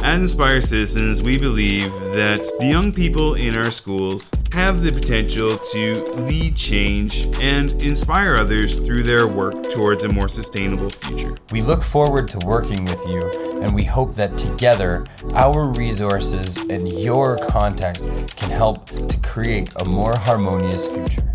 At 0.00 0.20
Inspire 0.20 0.60
Citizens, 0.60 1.22
we 1.22 1.38
believe 1.38 1.92
that 2.14 2.40
the 2.60 2.66
young 2.66 2.92
people 2.92 3.34
in 3.34 3.56
our 3.56 3.70
schools 3.70 4.30
have 4.52 4.82
the 4.82 4.92
potential 4.92 5.58
to 5.72 6.04
lead 6.26 6.56
change 6.56 7.26
and 7.40 7.72
inspire 7.82 8.36
others 8.36 8.78
through 8.78 9.02
their 9.02 9.26
work 9.26 9.70
towards 9.70 10.04
a 10.04 10.08
more 10.08 10.28
sustainable 10.28 10.88
future. 10.88 11.36
We 11.50 11.62
look 11.62 11.82
forward 11.82 12.28
to 12.28 12.38
working 12.46 12.84
with 12.84 13.04
you, 13.08 13.60
and 13.60 13.74
we 13.74 13.82
hope 13.82 14.14
that 14.14 14.38
together, 14.38 15.04
our 15.34 15.72
resources 15.72 16.56
and 16.56 16.88
your 16.88 17.36
contacts 17.48 18.06
can 18.36 18.50
help 18.50 18.86
to 18.86 19.20
create 19.20 19.74
a 19.80 19.84
more 19.84 20.16
harmonious 20.16 20.86
future. 20.86 21.34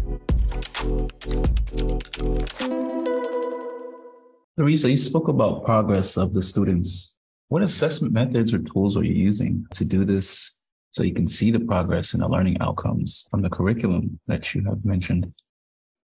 Theresa, 4.58 4.90
you 4.90 4.98
spoke 4.98 5.28
about 5.28 5.66
progress 5.66 6.18
of 6.18 6.34
the 6.34 6.42
students 6.42 7.18
what 7.54 7.62
assessment 7.62 8.12
methods 8.12 8.52
or 8.52 8.58
tools 8.58 8.98
are 8.98 9.04
you 9.04 9.14
using 9.14 9.64
to 9.70 9.86
do 9.86 10.04
this 10.04 10.60
so 10.92 11.04
you 11.04 11.14
can 11.14 11.28
see 11.28 11.52
the 11.52 11.60
progress 11.60 12.16
and 12.16 12.24
the 12.24 12.28
learning 12.28 12.60
outcomes 12.62 13.28
from 13.30 13.44
the 13.44 13.50
curriculum 13.50 14.20
that 14.26 14.56
you 14.56 14.64
have 14.64 14.84
mentioned? 14.84 15.32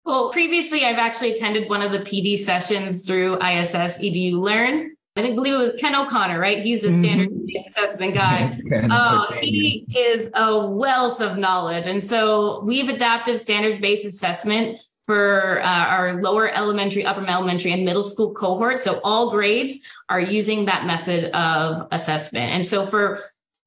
Well, 0.04 0.32
previously, 0.32 0.84
I've 0.84 0.98
actually 0.98 1.32
attended 1.32 1.70
one 1.70 1.80
of 1.80 1.92
the 1.92 2.00
PD 2.00 2.36
sessions 2.36 3.06
through 3.06 3.36
ISS 3.36 4.00
EDU 4.00 4.38
Learn. 4.38 4.90
I 5.16 5.22
think 5.22 5.34
believe 5.34 5.54
it 5.54 5.56
was 5.56 5.80
Ken 5.80 5.94
O'Connor, 5.94 6.38
right? 6.38 6.62
He's 6.62 6.82
the 6.82 6.90
standard 6.90 7.30
mm-hmm. 7.30 7.66
assessment 7.66 8.14
guy. 8.14 8.52
Uh, 8.90 9.32
he 9.40 9.86
is 9.96 10.28
a 10.34 10.66
wealth 10.66 11.22
of 11.22 11.38
knowledge. 11.38 11.86
And 11.86 12.02
so 12.02 12.62
we've 12.64 12.90
adapted 12.90 13.38
standards 13.38 13.80
based 13.80 14.04
assessment 14.04 14.78
for 15.10 15.60
uh, 15.64 15.86
our 15.96 16.22
lower 16.22 16.48
elementary, 16.54 17.04
upper 17.04 17.26
elementary, 17.26 17.72
and 17.72 17.84
middle 17.84 18.04
school 18.04 18.32
cohorts. 18.32 18.84
So 18.84 19.00
all 19.02 19.32
grades 19.32 19.80
are 20.08 20.20
using 20.20 20.66
that 20.66 20.86
method 20.86 21.32
of 21.34 21.88
assessment. 21.90 22.52
And 22.52 22.64
so 22.64 22.86
for 22.86 23.18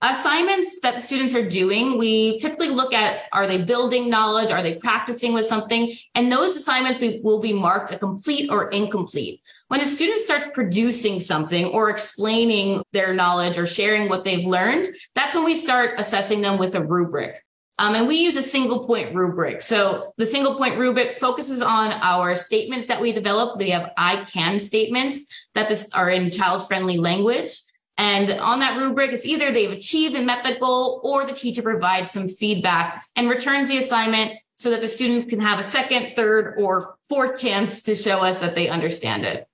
assignments 0.01 0.79
that 0.84 0.95
the 0.95 1.01
students 1.01 1.36
are 1.36 1.45
doing, 1.45 1.97
we 1.97 2.38
typically 2.38 2.69
look 2.69 2.93
at 2.93 3.23
are 3.34 3.45
they 3.45 3.58
building 3.58 4.10
knowledge? 4.10 4.51
Are 4.51 4.63
they 4.63 4.75
practicing 4.75 5.34
with 5.34 5.45
something? 5.45 5.93
And 6.15 6.32
those 6.32 6.56
assignments 6.56 6.99
will 7.21 7.41
be 7.41 7.51
marked 7.51 7.91
a 7.91 7.97
complete 7.97 8.49
or 8.49 8.69
incomplete. 8.69 9.41
When 9.67 9.82
a 9.82 9.86
student 9.86 10.21
starts 10.21 10.47
producing 10.53 11.19
something 11.19 11.65
or 11.65 11.89
explaining 11.89 12.84
their 12.93 13.13
knowledge 13.13 13.58
or 13.58 13.67
sharing 13.67 14.08
what 14.08 14.23
they've 14.23 14.45
learned, 14.45 14.88
that's 15.13 15.36
when 15.36 15.43
we 15.43 15.56
start 15.56 15.95
assessing 15.97 16.39
them 16.39 16.58
with 16.58 16.75
a 16.75 16.82
rubric. 16.82 17.43
Um, 17.79 17.95
and 17.95 18.07
we 18.07 18.17
use 18.17 18.36
a 18.36 18.43
single 18.43 18.86
point 18.86 19.15
rubric. 19.15 19.62
So 19.62 20.13
the 20.17 20.25
single 20.25 20.55
point 20.55 20.77
rubric 20.77 21.19
focuses 21.19 21.62
on 21.62 21.91
our 21.91 22.36
statements 22.36 22.88
that 22.88 23.01
we 23.01 23.12
develop. 23.12 23.57
We 23.57 23.71
have 23.71 23.91
I 23.97 24.25
can 24.25 24.59
statements 24.59 25.25
that 25.55 25.69
this 25.69 25.91
are 25.93 26.09
in 26.09 26.31
child 26.31 26.67
friendly 26.67 26.97
language. 26.97 27.59
And 27.97 28.29
on 28.31 28.59
that 28.59 28.77
rubric, 28.77 29.12
it's 29.12 29.25
either 29.25 29.51
they've 29.51 29.71
achieved 29.71 30.15
and 30.15 30.25
met 30.25 30.43
the 30.43 30.57
goal 30.59 31.01
or 31.03 31.25
the 31.25 31.33
teacher 31.33 31.62
provides 31.62 32.12
some 32.12 32.27
feedback 32.27 33.05
and 33.15 33.29
returns 33.29 33.67
the 33.67 33.77
assignment 33.77 34.33
so 34.55 34.69
that 34.69 34.81
the 34.81 34.88
students 34.88 35.25
can 35.25 35.39
have 35.39 35.59
a 35.59 35.63
second, 35.63 36.13
third, 36.15 36.55
or 36.57 36.95
fourth 37.09 37.39
chance 37.39 37.81
to 37.83 37.95
show 37.95 38.19
us 38.19 38.39
that 38.39 38.55
they 38.55 38.67
understand 38.67 39.25
it. 39.25 39.47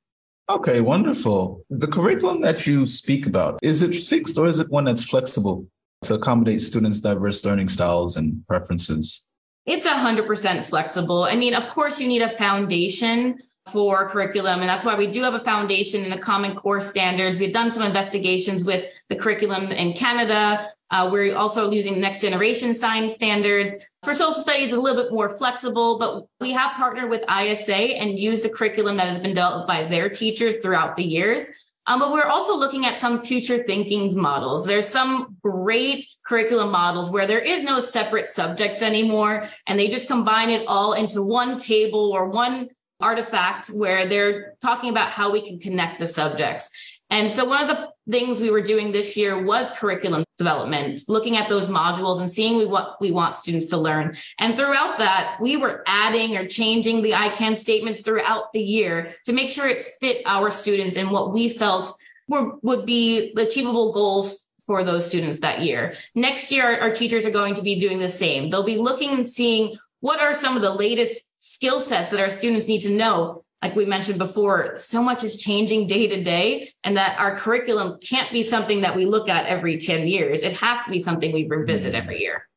Okay, 0.49 0.82
wonderful. 0.82 1.63
The 1.69 1.88
curriculum 1.88 2.41
that 2.41 2.65
you 2.65 2.88
speak 2.88 3.27
about, 3.27 3.60
is 3.62 3.82
it 3.82 3.95
fixed 3.95 4.38
or 4.38 4.47
is 4.47 4.60
it 4.60 4.69
one 4.69 4.86
that's 4.86 5.03
flexible? 5.03 5.67
To 6.04 6.16
accommodate 6.16 6.62
students' 6.62 7.00
diverse 7.00 7.44
learning 7.46 7.70
styles 7.70 8.18
and 8.18 8.46
preferences? 8.48 9.26
It's 9.66 9.86
100% 9.86 10.66
flexible. 10.66 11.24
I 11.24 11.36
mean, 11.36 11.54
of 11.54 11.70
course, 11.70 12.00
you 12.00 12.08
need 12.08 12.22
a 12.22 12.30
foundation 12.30 13.38
for 13.72 14.10
curriculum, 14.10 14.62
and 14.62 14.70
that's 14.70 14.84
why 14.84 14.96
we 14.96 15.06
do 15.06 15.22
have 15.22 15.36
a 15.36 15.44
foundation 15.44 16.04
in 16.04 16.10
the 16.10 16.18
Common 16.18 16.56
Core 16.56 16.82
standards. 16.82 17.40
We've 17.40 17.54
done 17.54 17.70
some 17.70 17.84
investigations 17.84 18.64
with 18.64 18.86
the 19.10 19.16
curriculum 19.16 19.72
in 19.72 19.94
Canada. 19.94 20.72
Uh, 20.90 21.08
we're 21.12 21.36
also 21.36 21.70
using 21.70 22.02
next 22.02 22.22
generation 22.22 22.74
science 22.74 23.14
standards. 23.14 23.76
For 24.02 24.16
social 24.16 24.34
studies, 24.34 24.72
a 24.72 24.78
little 24.80 25.04
bit 25.04 25.12
more 25.12 25.30
flexible, 25.30 26.00
but 26.00 26.26
we 26.42 26.52
have 26.54 26.76
partnered 26.78 27.12
with 27.12 27.22
ISA 27.30 27.76
and 27.76 28.18
used 28.18 28.44
a 28.46 28.50
curriculum 28.50 28.98
that 28.98 29.08
has 29.08 29.20
been 29.20 29.36
developed 29.36 29.68
by 29.68 29.84
their 29.84 30.10
teachers 30.10 30.58
throughout 30.58 30.96
the 30.96 31.04
years. 31.04 31.48
Um, 31.89 31.99
but 31.99 32.12
we're 32.12 32.28
also 32.28 32.56
looking 32.56 32.86
at 32.86 32.99
some 32.99 33.19
future 33.19 33.63
thinking 33.65 34.15
models. 34.15 34.63
There's 34.63 34.88
some 34.88 35.38
great 35.41 36.06
curriculum 36.23 36.71
models 36.71 37.10
where 37.10 37.25
there 37.25 37.39
is 37.39 37.63
no 37.63 37.80
separate 37.80 38.28
subjects 38.28 38.84
anymore, 38.84 39.49
and 39.65 39.78
they 39.78 39.88
just 39.88 40.08
combine 40.08 40.52
it 40.52 40.67
all 40.67 40.93
into 40.93 41.23
one 41.23 41.58
table 41.58 42.12
or 42.13 42.30
one 42.30 42.69
artifact 43.02 43.69
where 43.69 44.06
they're 44.08 44.54
talking 44.62 44.91
about 44.91 45.10
how 45.10 45.32
we 45.32 45.41
can 45.41 45.60
connect 45.60 45.99
the 45.99 46.06
subjects. 46.06 46.69
And 47.10 47.32
so 47.32 47.45
one 47.45 47.62
of 47.63 47.67
the 47.67 47.89
things 48.10 48.39
we 48.39 48.50
were 48.50 48.62
doing 48.62 48.91
this 48.91 49.15
year 49.17 49.41
was 49.41 49.69
curriculum 49.72 50.24
development, 50.38 51.04
looking 51.08 51.38
at 51.38 51.50
those 51.50 51.67
modules 51.67 52.19
and 52.19 52.32
seeing 52.32 52.69
what 52.69 53.00
we 53.02 53.12
want 53.12 53.36
students 53.36 53.67
to 53.67 53.78
learn. 53.78 54.17
And 54.39 54.56
throughout 54.56 55.00
that, 55.00 55.38
we 55.41 55.58
were 55.58 55.84
adding 55.86 56.38
or 56.38 56.48
changing 56.48 57.02
the 57.02 57.15
I 57.15 57.30
can 57.30 57.56
statements 57.56 58.00
throughout 58.00 58.54
the 58.54 58.62
year 58.62 59.13
to 59.26 59.34
make 59.34 59.50
sure 59.50 59.67
it 59.67 59.86
fit 60.00 60.22
our 60.26 60.52
students 60.52 60.95
and 60.95 61.12
what 61.12 61.34
we 61.34 61.50
felt 61.50 61.93
were, 62.28 62.56
would 62.62 62.86
be 62.86 63.34
achievable 63.38 63.91
goals 63.91 64.48
for 64.65 64.84
those 64.84 65.06
students 65.06 65.39
that 65.39 65.62
year. 65.62 65.95
Next 66.13 66.52
year, 66.52 66.63
our, 66.63 66.80
our 66.82 66.91
teachers 66.91 67.26
are 67.26 67.32
going 67.32 67.56
to 67.56 67.63
be 67.63 67.80
doing 67.80 68.00
the 68.00 68.08
same. 68.08 68.50
They'll 68.50 68.63
be 68.63 68.78
looking 68.78 69.12
and 69.12 69.28
seeing 69.28 69.78
what 70.00 70.19
are 70.19 70.34
some 70.34 70.56
of 70.56 70.62
the 70.62 70.74
latest 70.74 71.34
skill 71.39 71.80
sets 71.80 72.10
that 72.10 72.19
our 72.19 72.30
students 72.30 72.67
need 72.67 72.82
to 72.82 72.91
know 72.91 73.43
like 73.62 73.76
we 73.76 73.86
mentioned 73.86 74.17
before, 74.17 74.78
so 74.78 75.04
much 75.04 75.24
is 75.24 75.38
changing 75.38 75.88
day 75.88 76.08
to 76.08 76.24
day, 76.24 76.72
and 76.84 76.95
that 76.95 77.19
our 77.19 77.36
curriculum 77.36 78.00
can't 78.02 78.32
be 78.32 78.41
something 78.41 78.82
that 78.82 78.95
we 78.95 79.06
look 79.06 79.28
at 79.28 79.45
every 79.48 79.78
10 79.78 80.08
years. 80.08 80.43
It 80.43 80.54
has 80.54 80.86
to 80.86 80.91
be 80.91 81.00
something 81.00 81.34
we 81.34 81.45
revisit 81.45 81.93
every 81.93 82.22
year. 82.22 82.48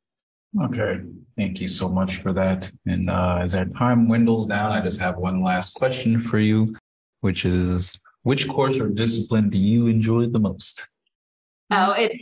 Okay. 0.62 1.00
Thank 1.36 1.60
you 1.60 1.66
so 1.66 1.88
much 1.88 2.18
for 2.18 2.32
that. 2.34 2.70
And 2.86 3.10
uh, 3.10 3.38
as 3.40 3.54
our 3.54 3.64
time 3.64 4.06
dwindles 4.06 4.46
down, 4.46 4.72
I 4.72 4.80
just 4.80 5.00
have 5.00 5.16
one 5.16 5.42
last 5.42 5.74
question 5.74 6.20
for 6.20 6.38
you, 6.38 6.76
which 7.20 7.44
is 7.44 7.98
which 8.22 8.48
course 8.48 8.78
or 8.78 8.88
discipline 8.88 9.50
do 9.50 9.58
you 9.58 9.88
enjoy 9.88 10.26
the 10.26 10.38
most? 10.38 10.88
Oh, 11.70 11.92
it 11.92 12.12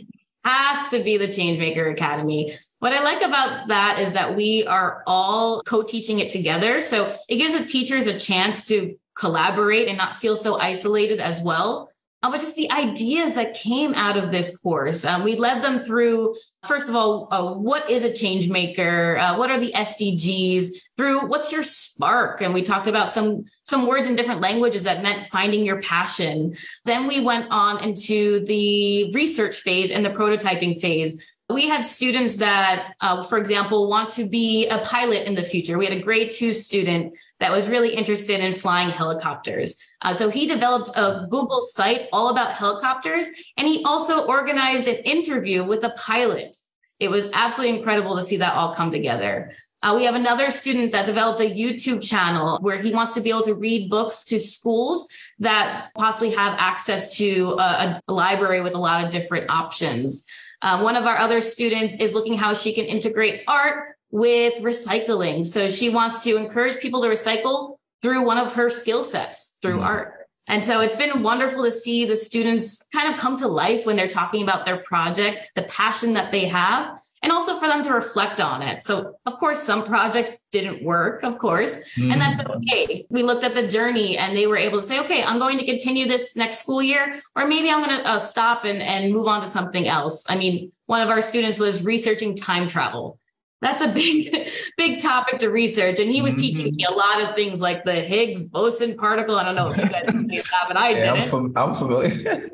has 0.43 0.87
to 0.89 1.03
be 1.03 1.17
the 1.17 1.27
Changemaker 1.27 1.91
Academy. 1.91 2.57
What 2.81 2.93
I 2.93 3.03
like 3.03 3.21
about 3.21 3.67
that 3.67 3.99
is 3.99 4.13
that 4.13 4.35
we 4.35 4.65
are 4.65 5.03
all 5.05 5.61
co 5.61 5.83
teaching 5.83 6.17
it 6.17 6.29
together. 6.29 6.81
So 6.81 7.15
it 7.29 7.35
gives 7.35 7.55
the 7.55 7.63
teachers 7.63 8.07
a 8.07 8.17
chance 8.17 8.67
to 8.69 8.97
collaborate 9.15 9.87
and 9.87 9.99
not 9.99 10.15
feel 10.15 10.35
so 10.35 10.59
isolated 10.59 11.19
as 11.19 11.43
well. 11.43 11.91
Uh, 12.23 12.31
but 12.31 12.39
just 12.39 12.55
the 12.55 12.71
ideas 12.71 13.35
that 13.35 13.53
came 13.53 13.93
out 13.93 14.17
of 14.17 14.31
this 14.31 14.57
course. 14.57 15.05
Um, 15.05 15.23
we 15.23 15.35
led 15.35 15.63
them 15.63 15.83
through, 15.83 16.35
first 16.67 16.89
of 16.89 16.95
all, 16.95 17.27
uh, 17.29 17.53
what 17.53 17.87
is 17.87 18.03
a 18.03 18.11
change 18.11 18.49
maker? 18.49 19.15
Uh, 19.15 19.37
what 19.37 19.51
are 19.51 19.59
the 19.59 19.73
SDGs? 19.73 20.69
Through 20.97 21.27
what's 21.27 21.51
your 21.51 21.63
spark? 21.63 22.41
And 22.41 22.51
we 22.51 22.63
talked 22.63 22.87
about 22.87 23.09
some 23.09 23.45
some 23.63 23.85
words 23.85 24.07
in 24.07 24.15
different 24.15 24.41
languages 24.41 24.83
that 24.83 25.03
meant 25.03 25.27
finding 25.27 25.63
your 25.63 25.83
passion. 25.83 26.55
Then 26.85 27.05
we 27.05 27.19
went 27.19 27.45
on 27.51 27.83
into 27.83 28.43
the 28.45 29.13
research 29.13 29.57
phase 29.57 29.91
and 29.91 30.03
the 30.03 30.09
prototyping 30.09 30.81
phase. 30.81 31.23
We 31.53 31.67
had 31.67 31.83
students 31.83 32.37
that, 32.37 32.95
uh, 33.01 33.23
for 33.23 33.37
example, 33.37 33.89
want 33.89 34.11
to 34.11 34.25
be 34.25 34.67
a 34.67 34.79
pilot 34.79 35.27
in 35.27 35.35
the 35.35 35.43
future. 35.43 35.77
We 35.77 35.85
had 35.85 35.97
a 35.97 36.01
grade 36.01 36.31
two 36.31 36.53
student 36.53 37.13
that 37.39 37.51
was 37.51 37.67
really 37.67 37.93
interested 37.93 38.39
in 38.39 38.55
flying 38.55 38.89
helicopters. 38.89 39.77
Uh, 40.01 40.13
so 40.13 40.29
he 40.29 40.47
developed 40.47 40.89
a 40.95 41.27
Google 41.29 41.61
site 41.61 42.07
all 42.11 42.29
about 42.29 42.53
helicopters, 42.53 43.29
and 43.57 43.67
he 43.67 43.83
also 43.83 44.25
organized 44.25 44.87
an 44.87 44.97
interview 44.97 45.63
with 45.63 45.83
a 45.83 45.91
pilot. 45.91 46.55
It 46.99 47.09
was 47.09 47.29
absolutely 47.33 47.77
incredible 47.77 48.15
to 48.17 48.23
see 48.23 48.37
that 48.37 48.53
all 48.53 48.75
come 48.75 48.91
together. 48.91 49.53
Uh, 49.83 49.93
we 49.95 50.03
have 50.03 50.13
another 50.13 50.51
student 50.51 50.91
that 50.91 51.07
developed 51.07 51.41
a 51.41 51.49
YouTube 51.49 52.03
channel 52.03 52.59
where 52.61 52.79
he 52.79 52.93
wants 52.93 53.15
to 53.15 53.21
be 53.21 53.31
able 53.31 53.41
to 53.41 53.55
read 53.55 53.89
books 53.89 54.23
to 54.25 54.39
schools 54.39 55.07
that 55.39 55.89
possibly 55.95 56.29
have 56.29 56.53
access 56.59 57.17
to 57.17 57.55
a, 57.57 57.99
a 58.07 58.13
library 58.13 58.61
with 58.61 58.75
a 58.75 58.77
lot 58.77 59.03
of 59.03 59.09
different 59.09 59.49
options. 59.49 60.27
Um, 60.61 60.81
one 60.83 60.95
of 60.95 61.05
our 61.05 61.17
other 61.17 61.41
students 61.41 61.95
is 61.95 62.13
looking 62.13 62.37
how 62.37 62.53
she 62.53 62.73
can 62.73 62.85
integrate 62.85 63.41
art 63.47 63.95
with 64.11 64.55
recycling. 64.61 65.47
So 65.47 65.69
she 65.69 65.89
wants 65.89 66.23
to 66.23 66.35
encourage 66.35 66.79
people 66.79 67.01
to 67.01 67.07
recycle 67.07 67.77
through 68.01 68.23
one 68.23 68.37
of 68.37 68.53
her 68.53 68.69
skill 68.69 69.03
sets 69.03 69.57
through 69.61 69.75
mm-hmm. 69.75 69.83
art. 69.83 70.17
And 70.47 70.65
so 70.65 70.81
it's 70.81 70.95
been 70.95 71.23
wonderful 71.23 71.63
to 71.63 71.71
see 71.71 72.05
the 72.05 72.17
students 72.17 72.85
kind 72.93 73.13
of 73.13 73.19
come 73.19 73.37
to 73.37 73.47
life 73.47 73.85
when 73.85 73.95
they're 73.95 74.09
talking 74.09 74.43
about 74.43 74.65
their 74.65 74.77
project, 74.77 75.49
the 75.55 75.63
passion 75.63 76.13
that 76.13 76.31
they 76.31 76.45
have, 76.45 76.99
and 77.23 77.31
also 77.31 77.59
for 77.59 77.67
them 77.67 77.83
to 77.83 77.93
reflect 77.93 78.41
on 78.41 78.61
it. 78.61 78.81
So, 78.81 79.15
of 79.25 79.37
course, 79.39 79.61
some 79.61 79.85
projects 79.85 80.45
didn't 80.51 80.83
work, 80.83 81.23
of 81.23 81.37
course, 81.37 81.79
mm-hmm. 81.95 82.11
and 82.11 82.21
that's 82.21 82.41
mm-hmm. 82.41 82.51
okay. 82.51 83.05
We 83.09 83.23
looked 83.23 83.43
at 83.43 83.53
the 83.53 83.67
journey 83.67 84.17
and 84.17 84.35
they 84.35 84.47
were 84.47 84.57
able 84.57 84.79
to 84.79 84.85
say, 84.85 84.99
okay, 84.99 85.23
I'm 85.23 85.39
going 85.39 85.57
to 85.57 85.65
continue 85.65 86.07
this 86.07 86.35
next 86.35 86.59
school 86.59 86.81
year, 86.81 87.21
or 87.35 87.47
maybe 87.47 87.69
I'm 87.69 87.83
going 87.83 87.97
to 87.99 88.07
uh, 88.07 88.19
stop 88.19 88.65
and, 88.65 88.81
and 88.81 89.13
move 89.13 89.27
on 89.27 89.41
to 89.41 89.47
something 89.47 89.87
else. 89.87 90.25
I 90.27 90.35
mean, 90.35 90.71
one 90.87 91.01
of 91.01 91.09
our 91.09 91.21
students 91.21 91.59
was 91.59 91.83
researching 91.83 92.35
time 92.35 92.67
travel 92.67 93.19
that's 93.61 93.83
a 93.83 93.87
big 93.87 94.49
big 94.77 94.99
topic 94.99 95.39
to 95.39 95.49
research 95.49 95.99
and 95.99 96.09
he 96.09 96.21
was 96.21 96.33
mm-hmm. 96.33 96.41
teaching 96.41 96.75
me 96.75 96.85
a 96.85 96.91
lot 96.91 97.21
of 97.21 97.35
things 97.35 97.61
like 97.61 97.85
the 97.85 97.93
higgs 97.93 98.43
boson 98.43 98.97
particle 98.97 99.37
i 99.37 99.43
don't 99.43 99.55
know 99.55 99.67
if 99.67 99.77
you 99.77 99.87
guys 99.87 100.13
knew 100.13 100.41
that 100.41 100.65
but 100.67 100.75
i 100.75 100.89
yeah, 100.91 101.13
didn't 101.13 101.33
I'm, 101.33 101.53
fam- 101.53 101.53
I'm 101.55 101.75
familiar 101.75 102.49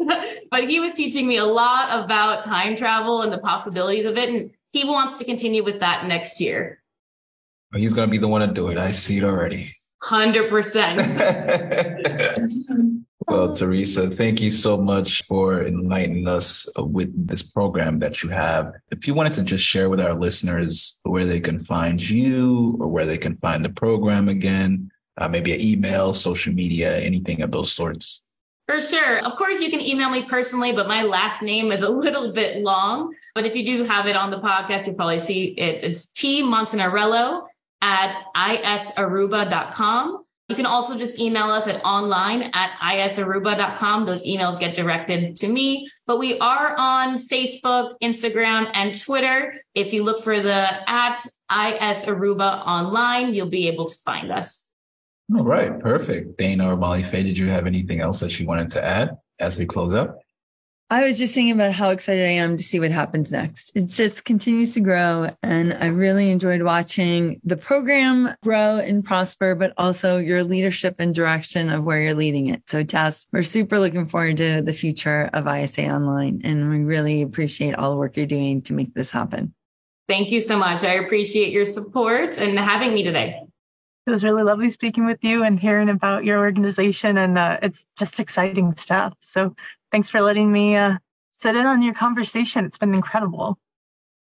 but 0.52 0.68
he 0.68 0.78
was 0.78 0.92
teaching 0.92 1.26
me 1.26 1.38
a 1.38 1.44
lot 1.44 2.04
about 2.04 2.44
time 2.44 2.76
travel 2.76 3.22
and 3.22 3.32
the 3.32 3.38
possibilities 3.38 4.06
of 4.06 4.16
it 4.16 4.28
and 4.28 4.52
he 4.72 4.84
wants 4.84 5.18
to 5.18 5.24
continue 5.24 5.64
with 5.64 5.80
that 5.80 6.06
next 6.06 6.40
year 6.40 6.80
he's 7.74 7.94
going 7.94 8.06
to 8.06 8.10
be 8.10 8.18
the 8.18 8.28
one 8.28 8.46
to 8.46 8.54
do 8.54 8.68
it 8.68 8.78
i 8.78 8.92
see 8.92 9.18
it 9.18 9.24
already 9.24 9.68
100% 10.04 12.92
Well, 13.28 13.54
Theresa, 13.54 14.10
thank 14.10 14.40
you 14.40 14.50
so 14.50 14.76
much 14.76 15.22
for 15.24 15.64
enlightening 15.64 16.26
us 16.28 16.68
with 16.76 17.10
this 17.26 17.42
program 17.42 18.00
that 18.00 18.22
you 18.22 18.28
have. 18.30 18.74
If 18.90 19.06
you 19.06 19.14
wanted 19.14 19.32
to 19.34 19.42
just 19.42 19.64
share 19.64 19.88
with 19.88 20.00
our 20.00 20.12
listeners 20.12 20.98
where 21.04 21.24
they 21.24 21.40
can 21.40 21.64
find 21.64 22.02
you 22.02 22.76
or 22.80 22.88
where 22.88 23.06
they 23.06 23.16
can 23.16 23.36
find 23.36 23.64
the 23.64 23.70
program 23.70 24.28
again, 24.28 24.90
uh, 25.16 25.28
maybe 25.28 25.54
an 25.54 25.60
email, 25.60 26.12
social 26.12 26.52
media, 26.52 26.98
anything 26.98 27.42
of 27.42 27.52
those 27.52 27.70
sorts. 27.70 28.24
For 28.72 28.80
sure. 28.80 29.18
Of 29.18 29.36
course, 29.36 29.60
you 29.60 29.68
can 29.68 29.82
email 29.82 30.08
me 30.08 30.22
personally, 30.22 30.72
but 30.72 30.88
my 30.88 31.02
last 31.02 31.42
name 31.42 31.72
is 31.72 31.82
a 31.82 31.90
little 31.90 32.32
bit 32.32 32.62
long. 32.62 33.14
But 33.34 33.44
if 33.44 33.54
you 33.54 33.66
do 33.66 33.84
have 33.84 34.06
it 34.06 34.16
on 34.16 34.30
the 34.30 34.38
podcast, 34.38 34.86
you'll 34.86 34.94
probably 34.94 35.18
see 35.18 35.48
it. 35.58 35.84
It's 35.84 36.06
T 36.06 36.42
Montanarello 36.42 37.42
at 37.82 38.16
isaruba.com. 38.34 40.24
You 40.48 40.56
can 40.56 40.64
also 40.64 40.96
just 40.96 41.18
email 41.18 41.50
us 41.50 41.66
at 41.66 41.84
online 41.84 42.44
at 42.54 42.70
isaruba.com. 42.82 44.06
Those 44.06 44.24
emails 44.24 44.58
get 44.58 44.74
directed 44.74 45.36
to 45.36 45.48
me, 45.48 45.86
but 46.06 46.18
we 46.18 46.38
are 46.38 46.74
on 46.78 47.18
Facebook, 47.18 47.96
Instagram, 48.02 48.70
and 48.72 48.98
Twitter. 48.98 49.52
If 49.74 49.92
you 49.92 50.02
look 50.02 50.24
for 50.24 50.40
the 50.40 50.90
at 50.90 51.20
isaruba 51.50 52.66
online, 52.66 53.34
you'll 53.34 53.50
be 53.50 53.68
able 53.68 53.84
to 53.84 53.96
find 53.96 54.32
us. 54.32 54.66
All 55.34 55.44
right, 55.44 55.78
perfect. 55.80 56.38
Dana 56.38 56.72
or 56.72 56.76
Molly 56.76 57.02
Faye, 57.02 57.22
did 57.22 57.38
you 57.38 57.48
have 57.48 57.66
anything 57.66 58.00
else 58.00 58.20
that 58.20 58.38
you 58.38 58.46
wanted 58.46 58.68
to 58.70 58.84
add 58.84 59.16
as 59.38 59.58
we 59.58 59.66
close 59.66 59.94
up? 59.94 60.18
I 60.92 61.04
was 61.04 61.16
just 61.16 61.32
thinking 61.32 61.54
about 61.54 61.72
how 61.72 61.88
excited 61.88 62.22
I 62.22 62.32
am 62.32 62.58
to 62.58 62.62
see 62.62 62.78
what 62.78 62.90
happens 62.90 63.32
next. 63.32 63.72
It 63.74 63.86
just 63.86 64.26
continues 64.26 64.74
to 64.74 64.80
grow. 64.80 65.34
And 65.42 65.72
I 65.72 65.86
really 65.86 66.30
enjoyed 66.30 66.60
watching 66.60 67.40
the 67.44 67.56
program 67.56 68.34
grow 68.42 68.76
and 68.76 69.02
prosper, 69.02 69.54
but 69.54 69.72
also 69.78 70.18
your 70.18 70.44
leadership 70.44 70.96
and 70.98 71.14
direction 71.14 71.70
of 71.70 71.86
where 71.86 72.02
you're 72.02 72.12
leading 72.12 72.48
it. 72.48 72.64
So, 72.68 72.84
Tess, 72.84 73.26
we're 73.32 73.42
super 73.42 73.78
looking 73.78 74.06
forward 74.06 74.36
to 74.36 74.60
the 74.60 74.74
future 74.74 75.30
of 75.32 75.46
ISA 75.46 75.88
Online. 75.88 76.42
And 76.44 76.68
we 76.68 76.80
really 76.80 77.22
appreciate 77.22 77.74
all 77.74 77.90
the 77.90 77.96
work 77.96 78.18
you're 78.18 78.26
doing 78.26 78.60
to 78.62 78.74
make 78.74 78.92
this 78.92 79.10
happen. 79.10 79.54
Thank 80.08 80.30
you 80.30 80.40
so 80.40 80.58
much. 80.58 80.84
I 80.84 80.96
appreciate 80.96 81.54
your 81.54 81.64
support 81.64 82.36
and 82.36 82.58
having 82.58 82.92
me 82.92 83.02
today. 83.02 83.40
It 84.06 84.10
was 84.10 84.24
really 84.24 84.42
lovely 84.42 84.70
speaking 84.70 85.06
with 85.06 85.22
you 85.22 85.44
and 85.44 85.60
hearing 85.60 85.88
about 85.88 86.24
your 86.24 86.40
organization, 86.40 87.18
and 87.18 87.38
uh, 87.38 87.58
it's 87.62 87.86
just 87.96 88.18
exciting 88.18 88.72
stuff. 88.72 89.14
So 89.20 89.54
thanks 89.92 90.08
for 90.08 90.20
letting 90.20 90.50
me 90.50 90.76
uh, 90.76 90.98
sit 91.30 91.54
in 91.54 91.66
on 91.66 91.82
your 91.82 91.94
conversation. 91.94 92.64
It's 92.64 92.78
been 92.78 92.94
incredible. 92.94 93.58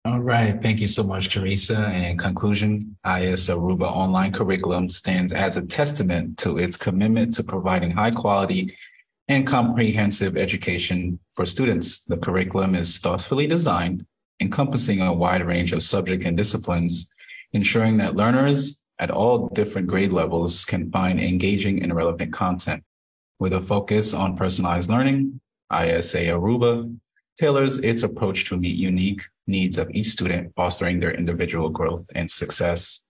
All 0.03 0.19
right. 0.19 0.59
Thank 0.61 0.79
you 0.79 0.87
so 0.87 1.03
much, 1.03 1.31
Theresa. 1.31 1.85
And 1.85 2.05
in 2.05 2.17
conclusion, 2.17 2.97
IS 3.05 3.47
Aruba 3.49 3.83
online 3.83 4.33
curriculum 4.33 4.89
stands 4.89 5.31
as 5.31 5.57
a 5.57 5.65
testament 5.65 6.39
to 6.39 6.57
its 6.57 6.75
commitment 6.75 7.35
to 7.35 7.43
providing 7.43 7.91
high 7.91 8.11
quality 8.11 8.75
and 9.27 9.45
comprehensive 9.45 10.37
education 10.37 11.19
for 11.33 11.45
students. 11.45 12.03
The 12.05 12.17
curriculum 12.17 12.73
is 12.73 12.97
thoughtfully 12.97 13.45
designed, 13.45 14.05
encompassing 14.39 15.01
a 15.01 15.13
wide 15.13 15.45
range 15.45 15.71
of 15.71 15.83
subject 15.83 16.25
and 16.25 16.35
disciplines, 16.35 17.11
ensuring 17.53 17.97
that 17.97 18.15
learners 18.15 18.80
at 19.01 19.11
all 19.11 19.49
different 19.49 19.87
grade 19.87 20.13
levels 20.13 20.63
can 20.63 20.91
find 20.91 21.19
engaging 21.19 21.81
and 21.81 21.93
relevant 21.93 22.31
content. 22.31 22.83
With 23.39 23.53
a 23.53 23.59
focus 23.59 24.13
on 24.13 24.37
personalized 24.37 24.89
learning, 24.89 25.41
ISA 25.73 26.27
Aruba 26.27 26.95
tailors 27.35 27.79
its 27.79 28.03
approach 28.03 28.45
to 28.45 28.57
meet 28.57 28.75
unique 28.75 29.23
needs 29.47 29.79
of 29.79 29.89
each 29.91 30.09
student, 30.09 30.53
fostering 30.55 30.99
their 30.99 31.11
individual 31.11 31.69
growth 31.69 32.05
and 32.13 32.29
success. 32.29 33.03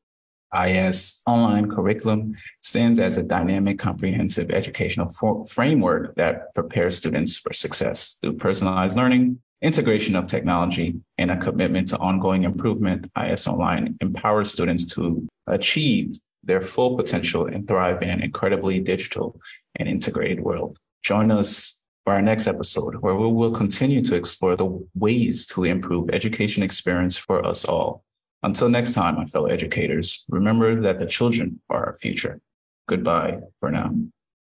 IS 0.54 1.22
online 1.28 1.70
curriculum 1.70 2.36
stands 2.62 3.00
as 3.00 3.18
a 3.18 3.24
dynamic, 3.24 3.78
comprehensive 3.78 4.52
educational 4.52 5.10
for- 5.10 5.46
framework 5.46 6.16
that 6.16 6.54
prepares 6.56 6.98
students 6.98 7.38
for 7.38 7.52
success 7.52 8.18
through 8.22 8.38
personalized 8.38 8.96
learning, 8.96 9.42
integration 9.62 10.16
of 10.16 10.28
technology, 10.28 10.96
and 11.18 11.32
a 11.32 11.38
commitment 11.38 11.90
to 11.90 11.98
ongoing 11.98 12.44
improvement. 12.44 13.10
IS 13.16 13.48
Online 13.48 13.96
empowers 14.02 14.52
students 14.52 14.86
to 14.96 15.28
achieve 15.48 16.18
their 16.44 16.62
full 16.62 16.98
potential 16.98 17.46
and 17.46 17.68
thrive 17.68 18.02
in 18.02 18.10
an 18.10 18.22
incredibly 18.22 18.80
digital 18.80 19.40
and 19.76 19.88
integrated 19.88 20.40
world. 20.40 20.78
Join 21.04 21.32
us 21.32 21.84
for 22.04 22.14
our 22.14 22.22
next 22.22 22.48
episode, 22.48 22.96
where 22.96 23.16
we 23.16 23.28
will 23.28 23.52
continue 23.52 24.04
to 24.04 24.16
explore 24.16 24.56
the 24.56 24.88
ways 24.96 25.46
to 25.48 25.64
improve 25.66 26.10
education 26.10 26.64
experience 26.64 27.16
for 27.16 27.46
us 27.46 27.64
all. 27.64 28.04
Until 28.44 28.70
next 28.70 28.94
time, 28.94 29.18
my 29.18 29.26
fellow 29.26 29.46
educators, 29.46 30.26
remember 30.30 30.82
that 30.82 31.00
the 31.00 31.06
children 31.06 31.62
are 31.70 31.86
our 31.86 31.96
future. 31.96 32.42
Goodbye 32.88 33.40
for 33.60 33.70
now. 33.70 33.92